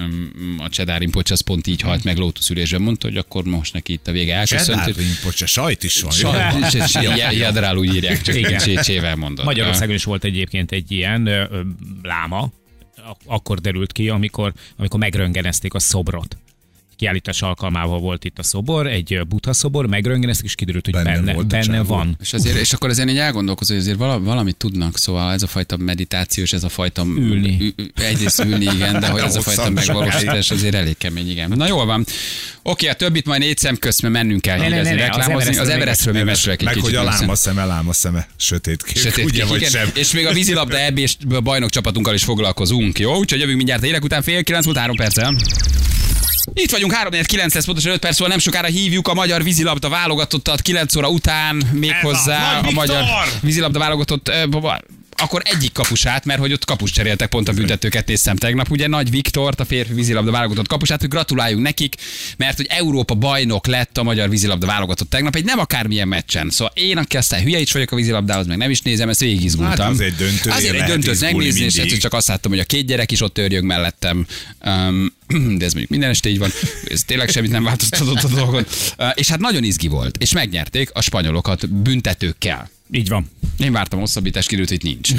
[0.58, 4.08] a Csedárin Pocs, az pont így halt meg lótuszülésben, mondta, hogy akkor most neki itt
[4.08, 4.84] a vége elköszönt.
[4.86, 6.14] Csedár, pocsa, sajt is van.
[6.22, 6.30] jó?
[6.30, 9.46] Sajnos, Jadrál úgy írják, csak csé-csével mondod.
[9.46, 11.62] Magyarországon is volt egyébként egy ilyen ö, ö,
[12.02, 12.52] láma,
[13.10, 16.38] Ak- akkor derült ki, amikor, amikor megröngenezték a szobrot.
[16.96, 21.34] Kiállítás alkalmával volt itt a szobor, egy buddha szobor, megröngenezték, és kiderült, hogy Benne benne,
[21.34, 22.18] volt benne van.
[22.22, 25.48] És, azért, és akkor azért így elgondolkozol, hogy azért vala, valamit tudnak, szóval ez a
[25.48, 27.04] fajta meditációs, ez a fajta...
[27.06, 27.74] Ülni.
[27.78, 31.52] Ü, egyrészt ülni, igen, de hogy ez a fajta megvalósítás azért elég kemény, igen.
[31.56, 32.06] Na jól van.
[32.62, 35.58] Oké, a többit majd négy szem közt, mert mennünk kell Ne, ne, ne, reklámozni.
[35.58, 36.90] Az Everestről még mesélek egy Meg kicsit.
[36.90, 39.90] hogy a láma szeme, láma szeme, sötét kép, Sötét ugye, kék, vagy sem.
[39.96, 43.18] És még a vízilabda EB és bajnok csapatunkkal is foglalkozunk, jó?
[43.18, 45.36] Úgyhogy jövünk mindjárt a hírek után fél kilenc múlt három perccel.
[46.54, 49.90] Itt vagyunk, 3 9 lesz pontosan 5 perc múlva, nem sokára hívjuk a magyar vízilabda
[49.90, 53.04] válogatottat 9 óra után, méghozzá a a, magyar
[53.42, 54.32] vízilabda válogatott
[55.18, 59.10] akkor egyik kapusát, mert hogy ott kapus cseréltek, pont a büntetőket néztem tegnap, ugye Nagy
[59.10, 61.96] Viktort, a férfi vízilabda válogatott kapusát, hogy gratuláljunk nekik,
[62.38, 66.50] mert hogy Európa bajnok lett a magyar vízilabda válogatott tegnap, egy nem akármilyen meccsen.
[66.50, 69.44] Szóval én, aki aztán hülye is vagyok a vízilabdához, meg nem is nézem, ezt végig
[69.44, 69.78] izgultam.
[69.78, 72.60] Hát az egy döntő, Azért egy döntőt izgulni megnézni, és egyszer csak azt láttam, hogy
[72.60, 74.28] a két gyerek is ott törjög mellettem.
[74.66, 75.14] Um,
[75.58, 76.52] de ez mondjuk minden este így van,
[76.90, 78.66] ez tényleg semmit nem változtatott a dolgon.
[78.98, 82.70] Uh, és hát nagyon izgi volt, és megnyerték a spanyolokat büntetőkkel.
[82.96, 83.30] Így van.
[83.58, 85.14] Én vártam hosszabbítást, kiderült, hogy nincs.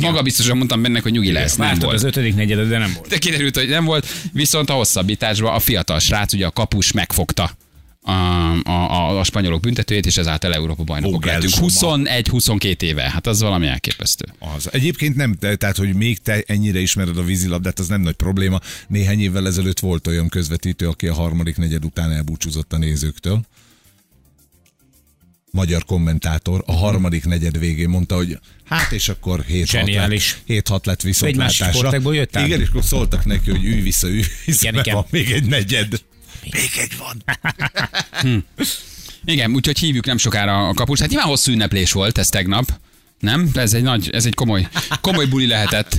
[0.00, 1.94] Maga biztosan mondtam benne, hogy nyugi lesz, nem volt.
[1.94, 3.08] az ötödik negyedet, de nem volt.
[3.08, 7.56] De kiderült, hogy nem volt, viszont a hosszabbításban a fiatal srác, ugye a kapus megfogta
[8.02, 8.10] a,
[8.64, 11.72] a, a, a spanyolok büntetőjét, és ezáltal Európa bajnokok lettünk.
[11.72, 12.02] Soma.
[12.04, 14.24] 21-22 éve, hát az valami elképesztő.
[14.56, 14.68] Az.
[14.72, 18.60] Egyébként nem, te- tehát hogy még te ennyire ismered a vízilabdát, az nem nagy probléma.
[18.88, 23.40] Néhány évvel ezelőtt volt olyan közvetítő, aki a harmadik negyed után elbúcsúzott a nézőktől.
[25.54, 30.36] Magyar kommentátor a harmadik negyed végén mondta, hogy hát és akkor 7-6 Zseniális.
[30.46, 32.44] lett, 7-6 lett Egy másik viszontlátásra.
[32.44, 34.94] Igen, és akkor szóltak neki, hogy ülj vissza, ülj vissza, Igen, igen.
[34.94, 36.02] van még egy negyed.
[36.42, 37.24] Még egy van.
[39.24, 41.00] Igen, úgyhogy hívjuk nem sokára a kapust.
[41.00, 42.78] Hát nyilván hosszú ünneplés volt ez tegnap.
[43.20, 43.50] Nem?
[43.54, 44.68] Ez egy nagy, ez egy komoly,
[45.00, 45.96] komoly buli lehetett.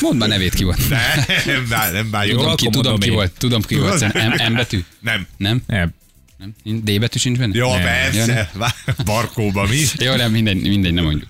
[0.00, 0.88] Mondd már nevét ki volt.
[0.88, 2.36] Nem, nem bár, jó.
[2.36, 3.32] Tudom ki, tudom ki volt.
[3.38, 4.12] Tudom ki volt.
[4.12, 4.84] M, M betű?
[5.00, 5.26] Nem.
[5.36, 5.62] Nem?
[5.66, 5.94] Nem.
[6.40, 6.80] Nem?
[6.84, 7.56] D betű sincs benne?
[7.56, 7.80] Jó, Nem.
[7.80, 8.50] Ja, persze.
[9.04, 9.82] Barkóba mi?
[10.04, 11.28] Jó, nem, mindegy, mindegy, nem mondjuk.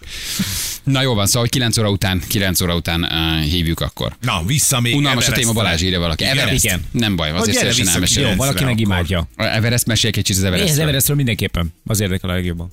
[0.83, 4.17] Na jó van, szóval hogy 9 óra után, 9 óra után uh, hívjuk akkor.
[4.21, 6.25] Na, vissza még Unalmas a téma, Balázs írja valaki.
[6.25, 6.39] Igen.
[6.39, 6.65] Everest?
[6.65, 6.85] Igen.
[6.91, 8.31] Nem baj, azért szívesen elmesélem.
[8.31, 9.29] Jó, valaki meg imádja.
[9.37, 10.87] Everest mesél egy kicsit az Én az Everestről.
[10.87, 11.75] Everestről mindenképpen.
[11.85, 12.73] Az érdekel a legjobban.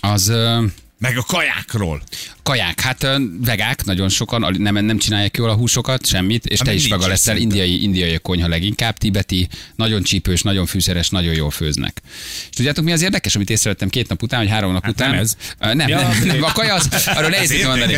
[0.00, 0.64] Az uh,
[1.04, 2.02] Meg a kajákról.
[2.42, 3.06] kaják, hát
[3.40, 7.06] vegák, nagyon sokan nem, nem csinálják jól a húsokat, semmit, és Hát te is vega
[7.06, 12.02] leszel, indiai, indiai konyha leginkább, tibeti, nagyon csípős, nagyon fűszeres, nagyon jól főznek.
[12.50, 15.10] És tudjátok, mi az érdekes, amit észrevettem két nap után, vagy három nap Hát után?
[15.10, 15.36] nem ez.
[15.58, 17.96] Nem, Ja, nem, nem, a kaja az, arról nehéz mondani.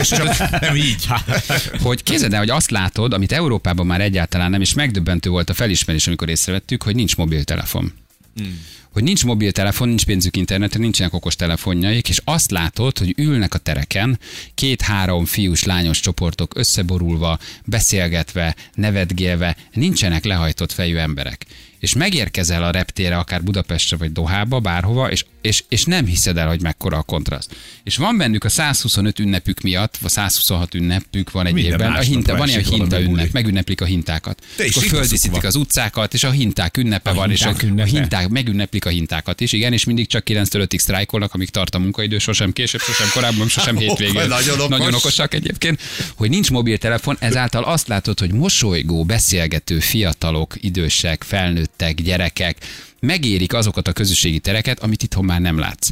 [0.61, 1.07] Nem így.
[1.83, 5.55] hogy képzeld el, hogy azt látod, amit Európában már egyáltalán nem, és megdöbbentő volt a
[5.55, 7.93] felismerés, amikor észrevettük, hogy nincs mobiltelefon.
[8.97, 13.59] Hogy nincs mobiltelefon, nincs pénzük internetre, nincsenek okos telefonjaik, és azt látod, hogy ülnek a
[13.59, 14.19] tereken
[14.55, 21.47] két-három fiús, lányos csoportok összeborulva, beszélgetve, nevetgélve, nincsenek lehajtott fejű emberek.
[21.81, 26.49] És megérkezel a reptére, akár Budapestre vagy Dohába, bárhova, és, és, és nem hiszed el,
[26.49, 27.57] hogy mekkora a kontraszt.
[27.83, 32.01] És van bennük a 125 ünnepük miatt, vagy 126 ünnepük van egy Minden évben, a
[32.01, 34.43] hinta, van ilyen hinta ünnep, megünneplik a hintákat.
[34.57, 35.45] Te és akkor földíszítik van.
[35.45, 37.91] az utcákat, és a hinták ünnepe van, és a, hinták a ünnepe.
[37.91, 41.79] hinták megünneplik a hintákat is, igen, és mindig csak 9-től 5-ig sztrájkolnak, amíg tart a
[41.79, 44.29] munkaidő, sosem később, sosem korábban, sosem hétvégén.
[44.29, 44.79] Nagyon okos.
[44.79, 45.81] Nagyon okosak egyébként,
[46.15, 51.23] hogy nincs mobiltelefon, ezáltal azt látod, hogy mosolygó, beszélgető fiatalok, idősek,
[51.67, 52.57] felnőttek, gyerekek
[53.01, 55.89] megérik azokat a közösségi tereket, amit itthon már nem látsz.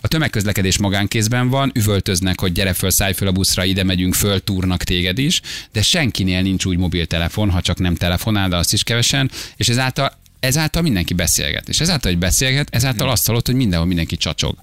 [0.00, 4.44] A tömegközlekedés magánkézben van, üvöltöznek, hogy gyere föl, szállj föl a buszra, ide megyünk föl,
[4.44, 5.40] túrnak téged is,
[5.72, 10.18] de senkinél nincs úgy mobiltelefon, ha csak nem telefonál, de azt is kevesen, és ezáltal,
[10.40, 11.68] ezáltal mindenki beszélget.
[11.68, 14.56] És ezáltal, hogy beszélget, ezáltal azt hallod, hogy mindenhol mindenki csacsog.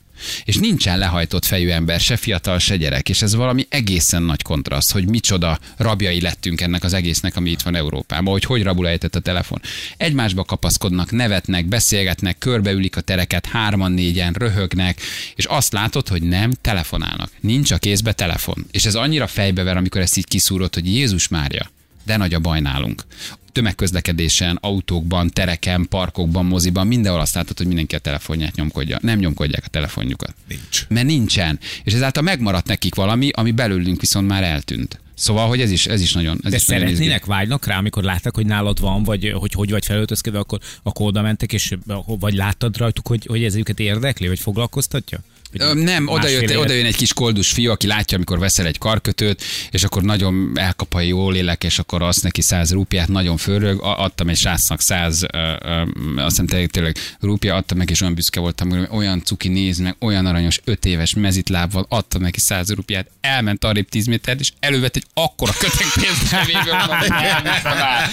[0.44, 4.92] És nincsen lehajtott fejű ember, se fiatal, se gyerek, és ez valami egészen nagy kontraszt,
[4.92, 9.16] hogy micsoda rabjai lettünk ennek az egésznek, ami itt van Európában, hogy hogy rabul ejtett
[9.16, 9.62] a telefon.
[9.98, 15.02] Egymásba kapaszkodnak, nevetnek, beszélgetnek, körbeülik a tereket, hárman, négyen, röhögnek,
[15.36, 17.32] és azt látod, hogy nem, telefonálnak.
[17.40, 18.66] Nincs a kézbe telefon.
[18.72, 21.74] És ez annyira fejbever, amikor ezt így kiszúrod, hogy Jézus Mária,
[22.06, 23.04] de nagy a baj nálunk.
[23.52, 28.98] Tömegközlekedésen, autókban, tereken, parkokban, moziban, mindenhol azt látod, hogy mindenki a telefonját nyomkodja.
[29.02, 30.34] Nem nyomkodják a telefonjukat.
[30.48, 30.86] Nincs.
[30.88, 31.60] Mert nincsen.
[31.84, 35.00] És ezáltal megmaradt nekik valami, ami belőlünk viszont már eltűnt.
[35.16, 36.40] Szóval, hogy ez is, ez is nagyon.
[36.44, 39.70] Ez De is nagyon szeretnének, vágynak rá, amikor látták, hogy nálad van, vagy hogy hogy
[39.70, 41.74] vagy felöltözkedve, akkor, akkor oda mentek, és
[42.06, 45.20] vagy láttad rajtuk, hogy, hogy ez őket érdekli, vagy foglalkoztatja?
[45.60, 48.78] Ö, Nem, oda, jött, oda jön egy kis koldus fiú, aki látja, amikor veszel egy
[48.78, 53.38] karkötőt, és akkor nagyon elkap a jó lélek, és akkor azt neki 100 rúpiát, nagyon
[53.38, 55.82] fölrög, adtam egy srácnak 100, ö, ö,
[56.16, 59.96] azt hiszem tényleg, rúpia, adtam meg, és olyan büszke voltam, hogy olyan cuki néz meg,
[60.00, 64.96] olyan aranyos, 5 éves mezitlábval, adtam neki 100 rúpiát, elment arrébb 10 métert, és elővett
[64.96, 68.10] egy akkora kötek pénzt nevéből, mondom, "Nem, István."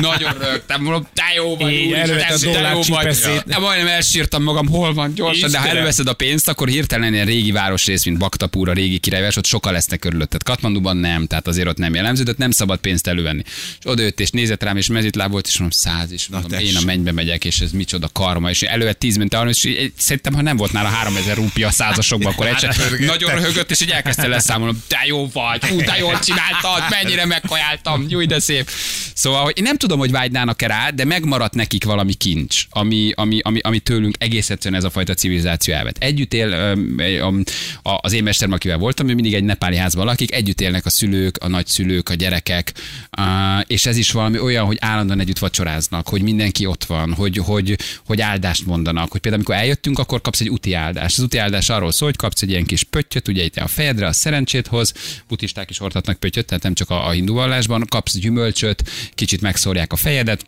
[0.00, 2.06] nagyon rögtem, mondom, te jó vagy, a
[2.52, 3.04] te jó vagy.
[3.60, 7.52] Majdnem elsírtam magam, hol van, gyorsan, de ha előveszed a pénzt, akkor hirtelen ilyen régi
[7.52, 10.42] városrész, mint Baktapúr, a régi királyvás, ott sokkal lesznek körülötted.
[10.42, 13.42] Katmanduban nem, tehát azért ott nem jellemző, de nem szabad pénzt elővenni.
[13.78, 16.76] És oda jött és nézett rám, és mezitláb volt, és mondom, száz, és mondom, én
[16.76, 20.34] a mennybe megyek, és ez micsoda karma, és elővett 10 mint arra, és így- szerintem,
[20.34, 23.90] ha nem volt nála 3000 rúpia a százasokban, akkor egy Hát, nagyon röhögött, és így
[23.90, 28.70] elkezdte leszámolni, de jó vagy, hú, de jól csináltad, mennyire megkajáltam, jó, de szép.
[29.14, 33.38] Szóval, hogy én nem tudom, hogy vágynának-e rá, de megmaradt nekik valami kincs, ami, ami,
[33.42, 35.96] ami, ami tőlünk egész egyszerűen ez a fajta civilizáció elvet.
[35.98, 36.52] Együtt él,
[37.82, 41.36] az én mesterem, akivel voltam, ő mindig egy nepáli házban lakik, együtt élnek a szülők,
[41.36, 42.72] a nagyszülők, a gyerekek,
[43.66, 47.78] és ez is valami olyan, hogy állandóan együtt vacsoráznak, hogy mindenki ott van, hogy, hogy,
[48.06, 51.18] hogy áldást mondanak, hogy például amikor eljöttünk, akkor kapsz egy úti áldást.
[51.18, 54.06] Az úti áldás arról szól, hogy kapsz egy ilyen kis pöttyöt, ugye itt a fejedre,
[54.06, 54.92] a szerencsét hoz,
[55.28, 59.92] buddhisták is hordhatnak pöttyöt, tehát nem csak a, a hindu vallásban, kapsz gyümölcsöt, kicsit megszórják
[59.92, 60.44] a fejedet,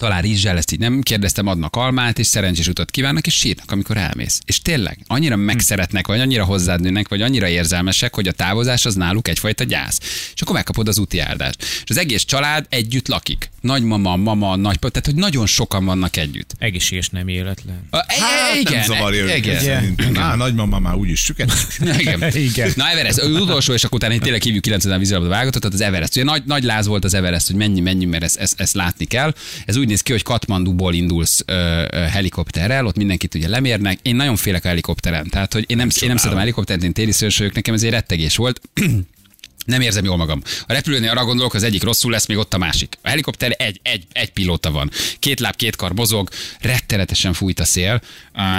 [0.00, 3.96] talán rizssel, ezt így nem kérdeztem, adnak almát, és szerencsés utat kívánnak, és sírnak, amikor
[3.96, 4.40] elmész.
[4.44, 8.94] És tényleg, annyira megszeretnek, vagy annyira hozzád nőnek, vagy annyira érzelmesek, hogy a távozás az
[8.94, 9.98] náluk egyfajta gyász.
[10.34, 11.62] És akkor megkapod az úti áldást.
[11.62, 13.50] És az egész család együtt lakik.
[13.60, 16.54] Nagymama, mama, nagypa, tehát hogy nagyon sokan vannak együtt.
[16.58, 17.86] Egészséges nem életlen.
[17.90, 20.16] A, hát, igen, nem zavarja igen, őket igen.
[20.16, 21.52] Á, nagymama már úgyis süket.
[21.98, 22.36] Igen.
[22.36, 22.72] Igen.
[22.76, 26.16] Na Everest, az utolsó, és akkor utána tényleg hívjuk 90 vízilabda válogatott, tehát az Everest.
[26.16, 29.04] Ugye nagy, nagy láz volt az Everest, hogy mennyi, mennyi, mert ezt, ezt, ezt, látni
[29.04, 29.34] kell.
[29.66, 33.98] Ez úgy néz ki, hogy Katmanduból indulsz ö, ö, helikopterrel, ott mindenkit ugye lemérnek.
[34.02, 37.12] Én nagyon félek a helikopteren, tehát hogy én nem, én nem szeretem helikoptert, én téli
[37.12, 38.60] szőrös vagyok, nekem ez egy rettegés volt.
[39.70, 40.42] Nem érzem jól magam.
[40.66, 42.98] A repülőnél arra gondolok, az egyik rosszul lesz, még ott a másik.
[43.02, 44.90] A helikopter egy, egy, egy pilóta van.
[45.18, 46.28] Két láb, két kar mozog,
[46.60, 48.00] rettenetesen fújt a szél,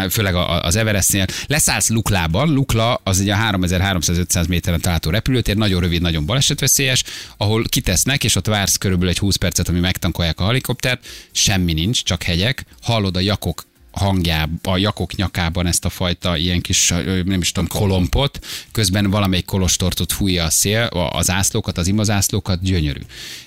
[0.09, 1.25] főleg az Everestnél.
[1.47, 7.03] Leszállsz Luklában, Lukla az ugye a 3300-500 méteren található repülőtér, nagyon rövid, nagyon balesetveszélyes,
[7.37, 12.03] ahol kitesznek, és ott vársz körülbelül egy 20 percet, ami megtankolják a helikoptert, semmi nincs,
[12.03, 16.93] csak hegyek, hallod a jakok hangjában, a jakok nyakában ezt a fajta ilyen kis,
[17.25, 18.39] nem is tudom, kolompot,
[18.71, 22.99] közben valamelyik kolostortot fújja a szél, az ászlókat, az imazászlókat, gyönyörű.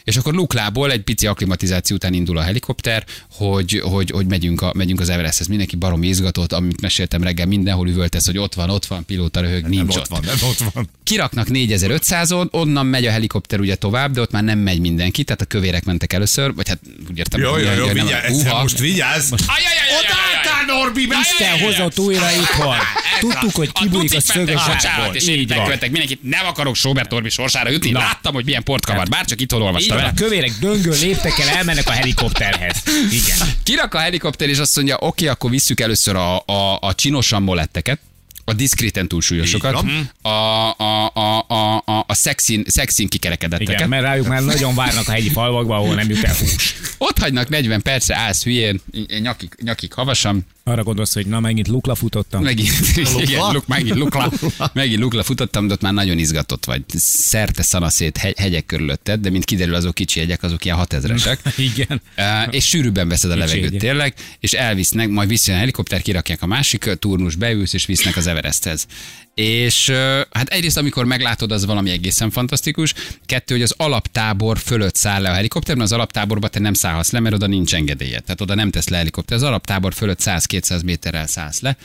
[0.04, 4.72] És akkor Luklából egy pici akklimatizáció után indul a helikopter, hogy, hogy, hogy megyünk, a,
[4.76, 5.46] megyünk az Everesthez.
[5.46, 9.60] Mindenki barom izgatott, amit meséltem reggel, mindenhol üvöltesz, hogy ott van, ott van, pilóta röhög,
[9.62, 10.88] Nem nincs ott van, nem ott van.
[11.02, 15.40] kiraknak 4500-on, onnan megy a helikopter ugye tovább, de ott már nem megy mindenki, tehát
[15.40, 16.78] a kövérek mentek először, vagy hát
[17.10, 19.32] úgy értem, Jó, jó, hogy- jó, hogy nem- vigyázz, ezzel most vigyázz.
[19.32, 20.43] Ajajajajajaj.
[20.66, 22.76] Norbi, Isten hozott újra itthon.
[23.20, 25.14] Tudtuk, hogy kibújik a szöges Bocsánat, zsákból.
[25.14, 27.98] és én megkövetek mindenkit, nem akarok Sobert Orbi sorsára jutni, Na.
[27.98, 30.04] láttam, hogy milyen port kavar, bár csak itthon olvastam el.
[30.04, 32.82] a kövérek döngő léptek el, elmennek a helikopterhez.
[33.10, 33.38] Igen.
[33.62, 37.98] Kirak a helikopter, és azt mondja, oké, akkor visszük először a, a, a csinosan moletteket,
[38.44, 39.84] a diszkréten túlsúlyosokat,
[40.22, 43.74] a, a, a, a, a, a szexin, szexin kikerekedetteket.
[43.74, 46.74] Igen, mert rájuk már nagyon várnak a hegyi falvakba, ahol nem jut el hús.
[46.98, 48.80] Ott hagynak 40 percre, állsz hülyén,
[49.20, 52.42] nyakig, nyakig havasam, Arra gondolsz, hogy na megint lukla futottam.
[52.42, 52.70] megint,
[53.24, 54.32] igen, luk, megint, lukla,
[54.72, 56.82] megint lukla futottam, de ott már nagyon izgatott vagy.
[56.96, 61.38] Szerte szanaszét hegy, hegyek körülötted, de mint kiderül, azok kicsi hegyek, azok ilyen 6000-esek.
[61.72, 62.02] Igen.
[62.16, 63.80] Uh, és sűrűbben veszed a levegőt hegyek.
[63.80, 68.26] tényleg, és elvisznek, majd visszajön a helikopter, kirakják a másik turnus, beülsz, és visznek az
[68.26, 68.86] Everesthez.
[69.34, 69.90] És
[70.30, 72.94] hát egyrészt, amikor meglátod, az valami egészen fantasztikus.
[73.26, 77.10] Kettő, hogy az alaptábor fölött száll le a helikopter, mert az alaptáborba te nem szállhatsz
[77.10, 78.20] le, mert oda nincs engedélye.
[78.20, 79.36] Tehát oda nem tesz le helikopter.
[79.36, 81.76] Az alaptábor fölött 100-200 méterrel szállsz le.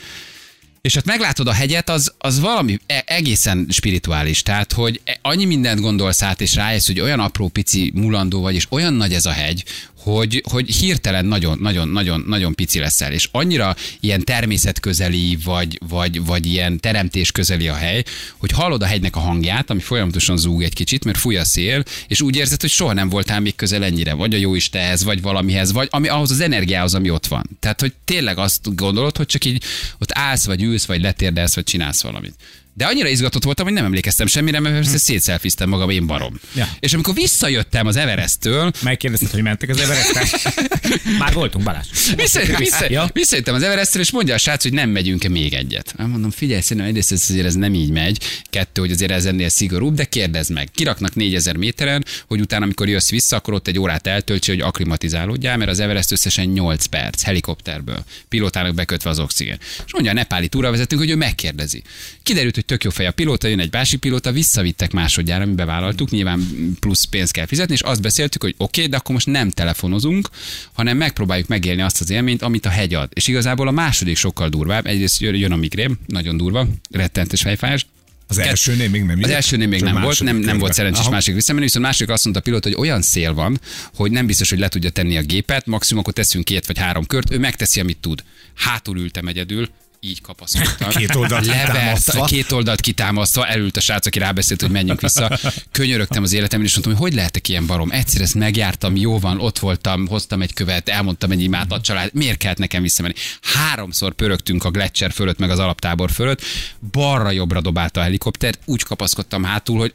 [0.81, 4.43] És ott meglátod a hegyet, az, az valami e- egészen spirituális.
[4.43, 8.55] Tehát, hogy e- annyi mindent gondolsz át, és rájössz, hogy olyan apró, pici mulandó vagy,
[8.55, 9.63] és olyan nagy ez a hegy,
[10.15, 16.25] hogy, hogy hirtelen nagyon, nagyon, nagyon, nagyon pici leszel, és annyira ilyen természetközeli, vagy, vagy,
[16.25, 18.03] vagy ilyen teremtés közeli a hely,
[18.37, 21.83] hogy hallod a hegynek a hangját, ami folyamatosan zúg egy kicsit, mert fúj a szél,
[22.07, 25.21] és úgy érzed, hogy soha nem voltál még közel ennyire, vagy a jó Istenhez, vagy
[25.21, 27.49] valamihez, vagy ami ahhoz az energiához, ami ott van.
[27.59, 29.63] Tehát, hogy tényleg azt gondolod, hogy csak így
[29.99, 32.33] ott állsz, vagy ülsz, vagy letérdelsz, vagy csinálsz valamit.
[32.79, 36.39] De annyira izgatott voltam, hogy nem emlékeztem semmire, mert persze szétszelfiztem magam, én barom.
[36.55, 36.67] Ja.
[36.79, 40.23] És amikor visszajöttem az Everesttől, Megkérdezted, hogy mentek az Everestre?
[41.19, 41.87] Már voltunk, Balázs.
[42.15, 43.09] Vissza, vissza, Ja.
[43.13, 45.93] Visszajöttem az Everestről, és mondja a srác, hogy nem megyünk-e még egyet.
[45.97, 49.25] Hát Mondom, figyelj, szerintem egyrészt ez azért ez nem így megy, kettő, hogy azért ez
[49.25, 50.69] ennél szigorúbb, de kérdezd meg.
[50.71, 55.57] Kiraknak 4000 méteren, hogy utána, amikor jössz vissza, akkor ott egy órát eltöltsi, hogy aklimatizálódjál,
[55.57, 59.57] mert az Everest összesen 8 perc helikopterből, pilótának bekötve az oxigén.
[59.85, 61.81] És mondja a nepáli túravezetőnk, hogy ő megkérdezi.
[62.23, 66.09] Kiderült, hogy tök jó fej a pilóta, jön egy másik pilóta, visszavittek másodjára, mi bevállaltuk,
[66.09, 66.47] nyilván
[66.79, 70.29] plusz pénzt kell fizetni, és azt beszéltük, hogy oké, okay, de akkor most nem telefonozunk,
[70.73, 73.09] hanem megpróbáljuk megélni azt az élményt, amit a hegy ad.
[73.13, 74.85] És igazából a második sokkal durvább.
[74.85, 77.85] Egyrészt jön jön a migrém, nagyon durva, rettentes fejfájás.
[78.27, 81.11] Az elsőnél még nem Az elsőnél még nem volt, nem, nem volt szerencsés Aha.
[81.11, 83.59] másik visszamenni, viszont másik azt mondta a pilóta, hogy olyan szél van,
[83.95, 87.05] hogy nem biztos, hogy le tudja tenni a gépet, maximum akkor teszünk két vagy három
[87.05, 88.23] kört, ő megteszi, amit tud.
[88.55, 89.69] Hátul ültem egyedül,
[90.01, 90.89] így kapaszkodtam.
[90.89, 92.25] Két oldalt Levert, kitámasztva.
[92.25, 95.39] két oldalt kitámasztva, elült a srác, aki rábeszélt, hogy menjünk vissza.
[95.71, 97.91] Könyörögtem az életemben, és mondtam, hogy hogy lehetek ilyen barom.
[97.91, 102.09] Egyszer ezt megjártam, jó van, ott voltam, hoztam egy követ, elmondtam egy imát a család,
[102.13, 103.13] miért kellett nekem visszamenni?
[103.41, 106.41] Háromszor pörögtünk a Gletscher fölött, meg az alaptábor fölött,
[106.91, 109.93] balra-jobbra dobálta a helikopter, úgy kapaszkodtam hátul, hogy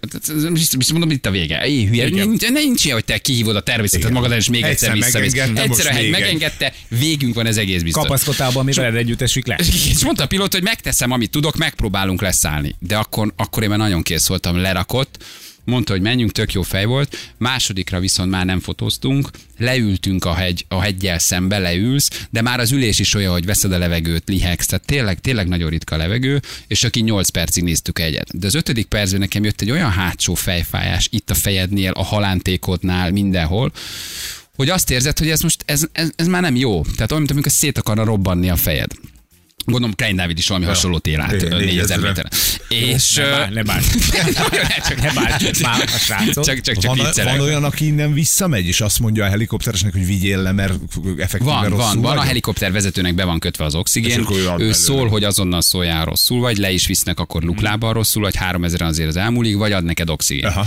[0.52, 1.66] biztos mondom, itt a vége.
[1.66, 5.22] Én hülye, nincs, nincs ilyen, hogy te kihívod a természetet magad, és még egyszer, Egyszer
[5.22, 5.56] visszamész.
[5.56, 8.02] Egyszer megengedte, végünk van ez egész biztos.
[8.02, 9.56] Kapaszkodtál abban, amivel együtt esik le.
[9.94, 12.74] És mondta a pilóta, hogy megteszem, amit tudok, megpróbálunk leszállni.
[12.78, 15.24] De akkor, akkor én már nagyon kész voltam, lerakott,
[15.64, 17.16] mondta, hogy menjünk, tök jó fej volt.
[17.38, 22.72] Másodikra viszont már nem fotóztunk, leültünk a, hegy, a hegyel szembe, leülsz, de már az
[22.72, 26.40] ülés is olyan, hogy veszed a levegőt, lihegsz, tehát tényleg, tényleg nagyon ritka a levegő,
[26.66, 28.38] és aki 8 percig néztük egyet.
[28.38, 33.10] De az ötödik percben nekem jött egy olyan hátsó fejfájás itt a fejednél, a halántékodnál,
[33.10, 33.72] mindenhol,
[34.56, 36.82] hogy azt érzed, hogy ez most, ez, ez, ez már nem jó.
[36.82, 38.90] Tehát olyan, mint amikor szét akarna robbanni a fejed.
[39.64, 41.96] Gondolom Klein Dávid is valami hasonlót ér át Igen, 4000 négyezre.
[41.96, 42.30] méteren.
[42.68, 43.14] És...
[43.52, 43.82] Ne bár,
[44.96, 45.36] ne bár.
[46.32, 50.06] csak, csak, csak, Van, van olyan, aki innen visszamegy, és azt mondja a helikopteresnek, hogy
[50.06, 50.74] vigyél le, mert
[51.18, 52.18] effektíve Van, rosszul van, van.
[52.18, 54.26] A helikopter vezetőnek be van kötve az oxigén.
[54.58, 58.82] ő szól, hogy azonnal szóljál rosszul vagy, le is visznek akkor luklában rosszul, vagy 3000
[58.82, 60.46] azért az elmúlik, vagy ad neked oxigén.
[60.46, 60.66] Aha.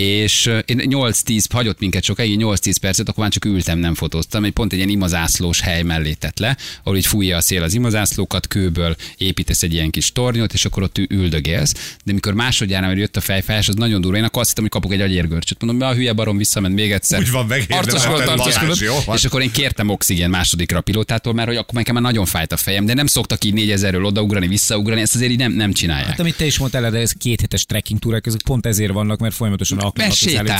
[0.00, 4.44] És én 8-10, hagyott minket sokáig, 8-10 percet, akkor már csak ültem, nem fotóztam.
[4.44, 7.74] Egy pont egy ilyen imazászlós hely mellé tett le, ahol így fújja a szél az
[7.74, 11.96] imazászlókat, kőből építesz egy ilyen kis tornyot, és akkor ott üldögélsz.
[12.04, 14.16] De mikor másodjára már jött a fejfájás, az nagyon durva.
[14.16, 15.62] Én akkor azt hittem, hogy kapok egy agyérgörcsöt.
[15.62, 17.20] Mondom, a hülye barom visszament még egyszer.
[17.20, 18.78] Úgy van, arcoskodott.
[18.78, 19.16] jó van.
[19.16, 22.52] És akkor én kértem oxigén másodikra a pilótától, mert hogy akkor nekem már nagyon fájt
[22.52, 26.08] a fejem, de nem szoktak így 4000-ről odaugrani, visszaugrani, ezt azért így nem, nem csinálják.
[26.08, 29.18] Hát, amit te is mondtál, de ez két hetes trekking túrák, ezek pont ezért vannak,
[29.18, 29.86] mert folyamatosan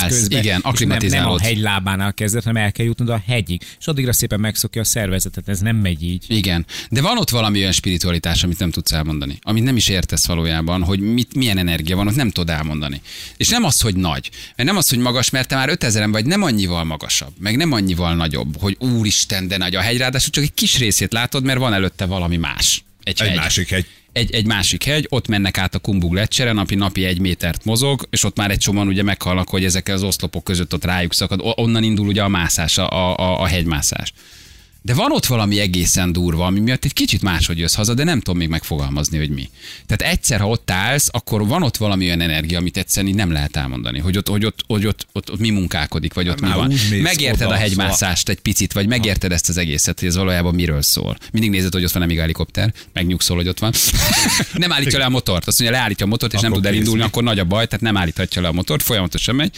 [0.09, 0.41] közben.
[0.41, 3.63] igen, és nem, nem a hegy lábánál kezdett, hanem el kell jutnod a hegyig.
[3.81, 6.25] És addigra szépen megszokja a szervezetet, ez nem megy így.
[6.29, 10.27] Igen, de van ott valami olyan spiritualitás, amit nem tudsz elmondani, amit nem is értesz
[10.27, 13.01] valójában, hogy mit, milyen energia van, ott nem tudod elmondani.
[13.37, 16.27] És nem az, hogy nagy, mert nem az, hogy magas, mert te már 5000 vagy,
[16.27, 20.45] nem annyival magasabb, meg nem annyival nagyobb, hogy úristen, de nagy a hegy, ráadásul csak
[20.45, 22.85] egy kis részét látod, mert van előtte valami más.
[23.03, 23.37] Egy, Egy hegy.
[23.37, 23.87] másik hegy.
[24.19, 28.07] Egy, egy másik hegy, ott mennek át a Kumbug lecsere, napi napi egy métert mozog,
[28.11, 31.41] és ott már egy csomóan ugye meghalnak, hogy ezek az oszlopok között ott rájuk szakad.
[31.43, 34.13] Onnan indul ugye a mászás, a, a, a hegymászás.
[34.83, 38.19] De van ott valami egészen durva, ami miatt egy kicsit máshogy jössz haza, de nem
[38.19, 39.51] tudom még megfogalmazni, hogy mi.
[39.87, 43.33] Tehát egyszer, ha ott állsz, akkor van ott valami olyan energia, amit egyszerűen így nem
[43.33, 46.47] lehet elmondani, hogy ott, hogy ott, hogy ott, ott, ott mi munkálkodik, vagy ott mi
[46.47, 46.71] Már van.
[46.71, 50.17] úgy mész Megérted oda, a hegymászást egy picit, vagy megérted ezt az egészet, hogy ez
[50.17, 51.17] valójában miről szól.
[51.33, 53.73] Mindig nézed, hogy ott van a helikopter, megnyugszol, hogy ott van.
[54.53, 55.47] nem állítja le a motort.
[55.47, 57.81] Azt mondja, leállítja a motort, és nem Akkor tud elindulni, akkor nagy a baj, tehát
[57.81, 59.57] nem állíthatja le a motort, folyamatosan megy.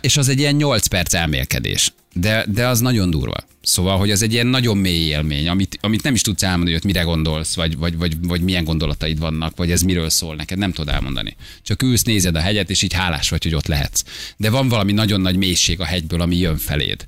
[0.00, 1.92] És az egy ilyen 8 perc elmélkedés.
[2.14, 3.36] De, de az nagyon durva.
[3.62, 6.84] Szóval, hogy az egy ilyen nagyon mély élmény, amit, amit nem is tudsz elmondani, hogy
[6.84, 10.72] mire gondolsz, vagy, vagy, vagy, vagy milyen gondolataid vannak, vagy ez miről szól neked, nem
[10.72, 11.36] tudod elmondani.
[11.62, 14.04] Csak ülsz, nézed a hegyet, és így hálás vagy, hogy ott lehetsz.
[14.36, 17.06] De van valami nagyon nagy mélység a hegyből, ami jön feléd.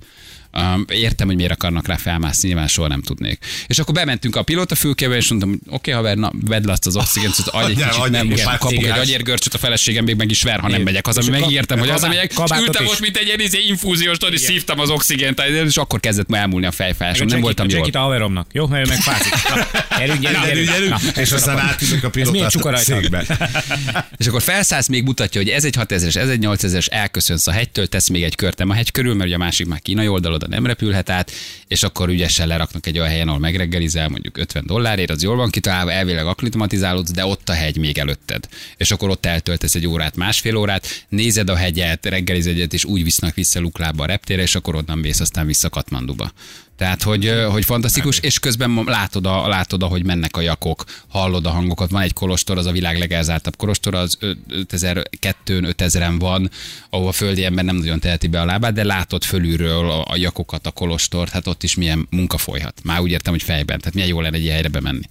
[0.89, 3.45] Értem, hogy miért akarnak rá felmászni, nyilván soha nem tudnék.
[3.67, 6.73] És akkor bementünk a pilóta fülkébe, és mondtam, hogy oké, okay, haver, na, vedd le
[6.73, 9.59] azt az oxigént, hogy adj egy kicsit, adjál, nem, most már kapok egy agyérgörcsöt, a
[9.59, 12.03] feleségem még meg is ver, ha nem megyek haza, És ami a megígértem, hogy kabát-
[12.03, 15.77] hazamegyek, és ültem most, mint egy ilyen izé, infúziós, tudod, és szívtam az oxigént, és
[15.77, 17.79] akkor kezdett már elmúlni a fejfájásom, nem voltam jól.
[17.79, 18.67] Segít a haveromnak, jó?
[18.67, 18.89] Mert
[19.99, 23.25] Gyerünk, gyerünk, Gyerünk, gyerünk, Na, és aztán átülök a székbe.
[24.19, 27.87] És akkor felszállsz, még mutatja, hogy ez egy 6000-es, ez egy 8000-es, elköszönsz a hegytől,
[27.87, 30.40] tesz még egy kört nem a hegy körül, mert ugye a másik már kínai oldalon
[30.47, 31.31] nem repülhet át,
[31.67, 35.51] és akkor ügyesen leraknak egy olyan helyen, ahol megreggelizel, mondjuk 50 dollárért, az jól van
[35.51, 38.49] kitalálva, elvileg akklimatizálódsz, de ott a hegy még előtted.
[38.77, 43.05] És akkor ott eltöltesz egy órát, másfél órát, nézed a hegyet, reggeliz egyet, és úgy
[43.05, 46.33] visznak vissza Luklába a reptére, és akkor onnan mész aztán vissza Katmanduba.
[46.81, 51.51] Tehát, hogy, hogy fantasztikus, és közben látod, a, látod, ahogy mennek a jakok, hallod a
[51.51, 51.91] hangokat.
[51.91, 56.51] Van egy kolostor, az a világ legelzártabb kolostor, az 5002 5000-en van,
[56.91, 60.17] ahol a földi ember nem nagyon teheti be a lábát, de látod fölülről a, a
[60.17, 62.81] jakokat, a kolostort, hát ott is milyen munka folyhat.
[62.85, 65.09] Már úgy értem, hogy fejben, tehát milyen jó lenne egy ilyen helyre bemenni.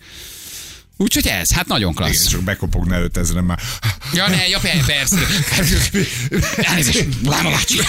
[1.01, 2.27] Úgyhogy ez, hát nagyon Igen, klassz.
[2.27, 3.59] csak bekopogna 5000 már.
[4.13, 5.17] Ja, ne, ja, per- persze.
[6.57, 7.79] Elnézést, Láma bácsi.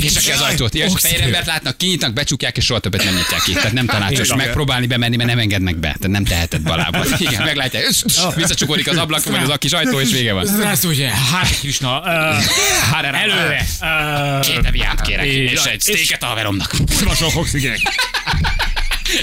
[0.00, 0.74] És aki az ajtót.
[0.74, 3.52] Ja, és fehér embert látnak, kinyitnak, becsukják, és soha többet nem nyitják ki.
[3.52, 4.36] Tehát nem tanácsos Igen.
[4.36, 5.86] megpróbálni bemenni, mert nem engednek be.
[5.86, 7.14] Tehát nem teheted be a lábad.
[7.18, 8.02] Igen, meglátják, és
[8.34, 10.66] visszacsukódik az ablak, vagy az a kis ajtó, és vége van.
[10.66, 12.44] Ez ugye, hát Krishna, uh,
[12.90, 13.66] Hare előre.
[13.80, 15.46] Uh, Két eviát kérek, Igen.
[15.52, 16.74] és egy sztéket a haveromnak.
[16.96, 17.72] kurva sok oxigén.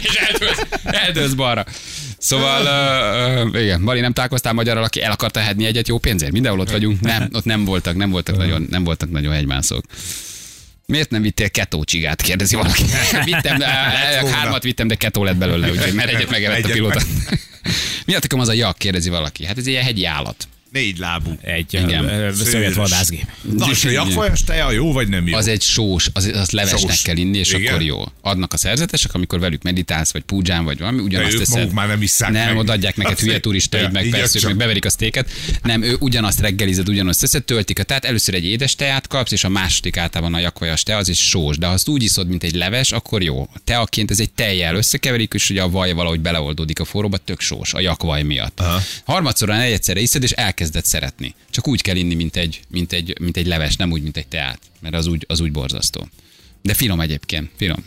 [0.01, 1.65] és eldőlsz, eldőlsz balra.
[2.17, 2.62] Szóval,
[3.45, 6.32] uh, uh, igen, Bali, nem találkoztál magyarral, aki el akarta hedni egyet jó pénzért?
[6.32, 7.01] Mindenhol ott vagyunk.
[7.01, 9.84] Nem, ott nem voltak, nem voltak nagyon, nem voltak nagyon hegymászók.
[10.86, 12.84] Miért nem vittél ketó csigát, kérdezi valaki.
[13.25, 13.62] Vittem,
[14.32, 17.01] hármat vittem, de ketó lett belőle, úgyhogy mert egyet megevett a pilóta.
[18.06, 19.45] Mi a az a jak, kérdezi valaki.
[19.45, 20.47] Hát ez egy ilyen hegyi állat.
[20.77, 21.37] Négy lábú.
[21.41, 22.33] Egy Igen.
[22.35, 23.25] szöget vadászgép.
[23.41, 25.35] Na, és a jakvajas teja jó vagy nem jó?
[25.37, 27.01] Az egy sós, az, az levesnek Sós.
[27.01, 27.67] kell inni, és Igen?
[27.67, 28.03] akkor jó.
[28.21, 31.57] Adnak a szerzetesek, amikor velük meditálsz, vagy púdzsán, vagy valami, ugyanazt ők teszed.
[31.57, 32.57] maguk már nem isszák Nem, meg.
[32.57, 35.29] odaadják neked Azt hülye turistaid, meg persze, meg beverik a sztéket.
[35.63, 39.43] Nem, ő ugyanazt reggelized, ugyanazt teszed, töltik a tehát először egy édes teát kapsz, és
[39.43, 41.57] a második általában a jakvajas te, az is sós.
[41.57, 43.49] De ha azt úgy iszod, mint egy leves, akkor jó.
[43.63, 47.73] Teaként ez egy tejjel összekeverik, és ugye a vaj valahogy beleoldódik a forróba, tök sós,
[47.73, 48.60] a jakvaj miatt.
[48.60, 48.81] Aha.
[49.06, 50.31] Harmadszor egyszerre iszed, és
[50.67, 51.35] elkezded szeretni.
[51.49, 54.27] Csak úgy kell inni, mint egy, mint egy, mint egy leves, nem úgy, mint egy
[54.27, 56.07] teát, mert az úgy, az úgy borzasztó.
[56.61, 57.83] De finom egyébként, finom.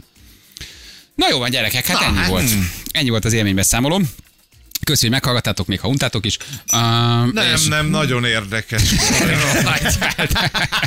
[1.14, 2.50] Na jó van, gyerekek, hát Na, ennyi hát, volt.
[2.50, 2.58] hm.
[2.90, 4.02] Ennyi volt az élménybeszámolom.
[4.84, 6.36] Köszönjük, hogy meghallgattátok, még ha untátok is.
[6.72, 8.82] Uh, Nem, nem, nagyon érdekes.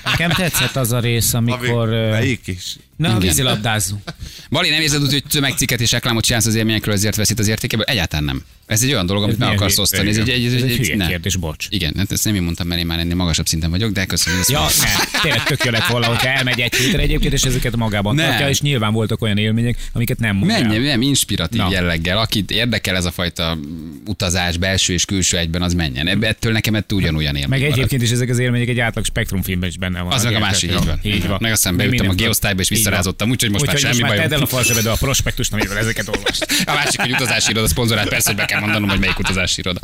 [0.04, 1.90] Nekem tetszett az a rész, amikor...
[1.90, 2.76] Melyik is?
[2.96, 3.20] Na, Igen.
[3.20, 4.02] vízilabdázunk.
[4.50, 7.86] Bali, nem érzed úgy, hogy tömegcikket és reklámot csinálsz az élményekről, ezért veszít az értékéből?
[7.86, 8.44] Egyáltalán nem.
[8.74, 10.10] Ez egy olyan dolog, amit meg milyen akarsz osztani.
[10.10, 11.08] Ez egy, egy, Ez egy egy, ne.
[11.08, 11.66] kérdés, bocs.
[11.70, 14.40] Igen, hát ezt nem én mondtam, mert én már ennél magasabb szinten vagyok, de köszönöm.
[14.40, 17.76] Ezt Ja, nem, tényleg tök jó lett volna, hogyha elmegy egy hétre egyébként, és ezeket
[17.76, 18.28] magában Nem.
[18.28, 20.62] tartja, és nyilván voltak olyan élmények, amiket nem mond el.
[20.64, 21.68] Menjen, nem, inspiratív Na.
[21.72, 22.18] jelleggel.
[22.18, 23.58] Akit érdekel ez a fajta
[24.06, 26.24] utazás, belső és külső egyben, az menjen.
[26.24, 27.76] Ettől nekem ettől ugyanolyan élmény Meg marad.
[27.78, 30.12] egyébként is ezek az élmények egy átlag spektrumfilmben is benne van.
[30.12, 31.00] Az meg a másik, így van.
[31.04, 31.38] Így van.
[31.42, 34.46] Meg aztán Meg beültem a geosztályba, és visszarázottam, úgyhogy most már semmi tedd el a
[34.46, 36.46] falsebedbe a prospektust, amivel ezeket olvast.
[36.66, 39.80] A másik, hogy utazási iroda szponzorált, persze, hogy be kell mondanom, hogy melyik utazási iroda.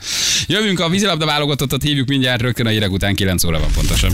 [0.48, 4.12] Jövünk a vízilabda válogatottat, hívjuk mindjárt rögtön a hírek után 9 óra van pontosan.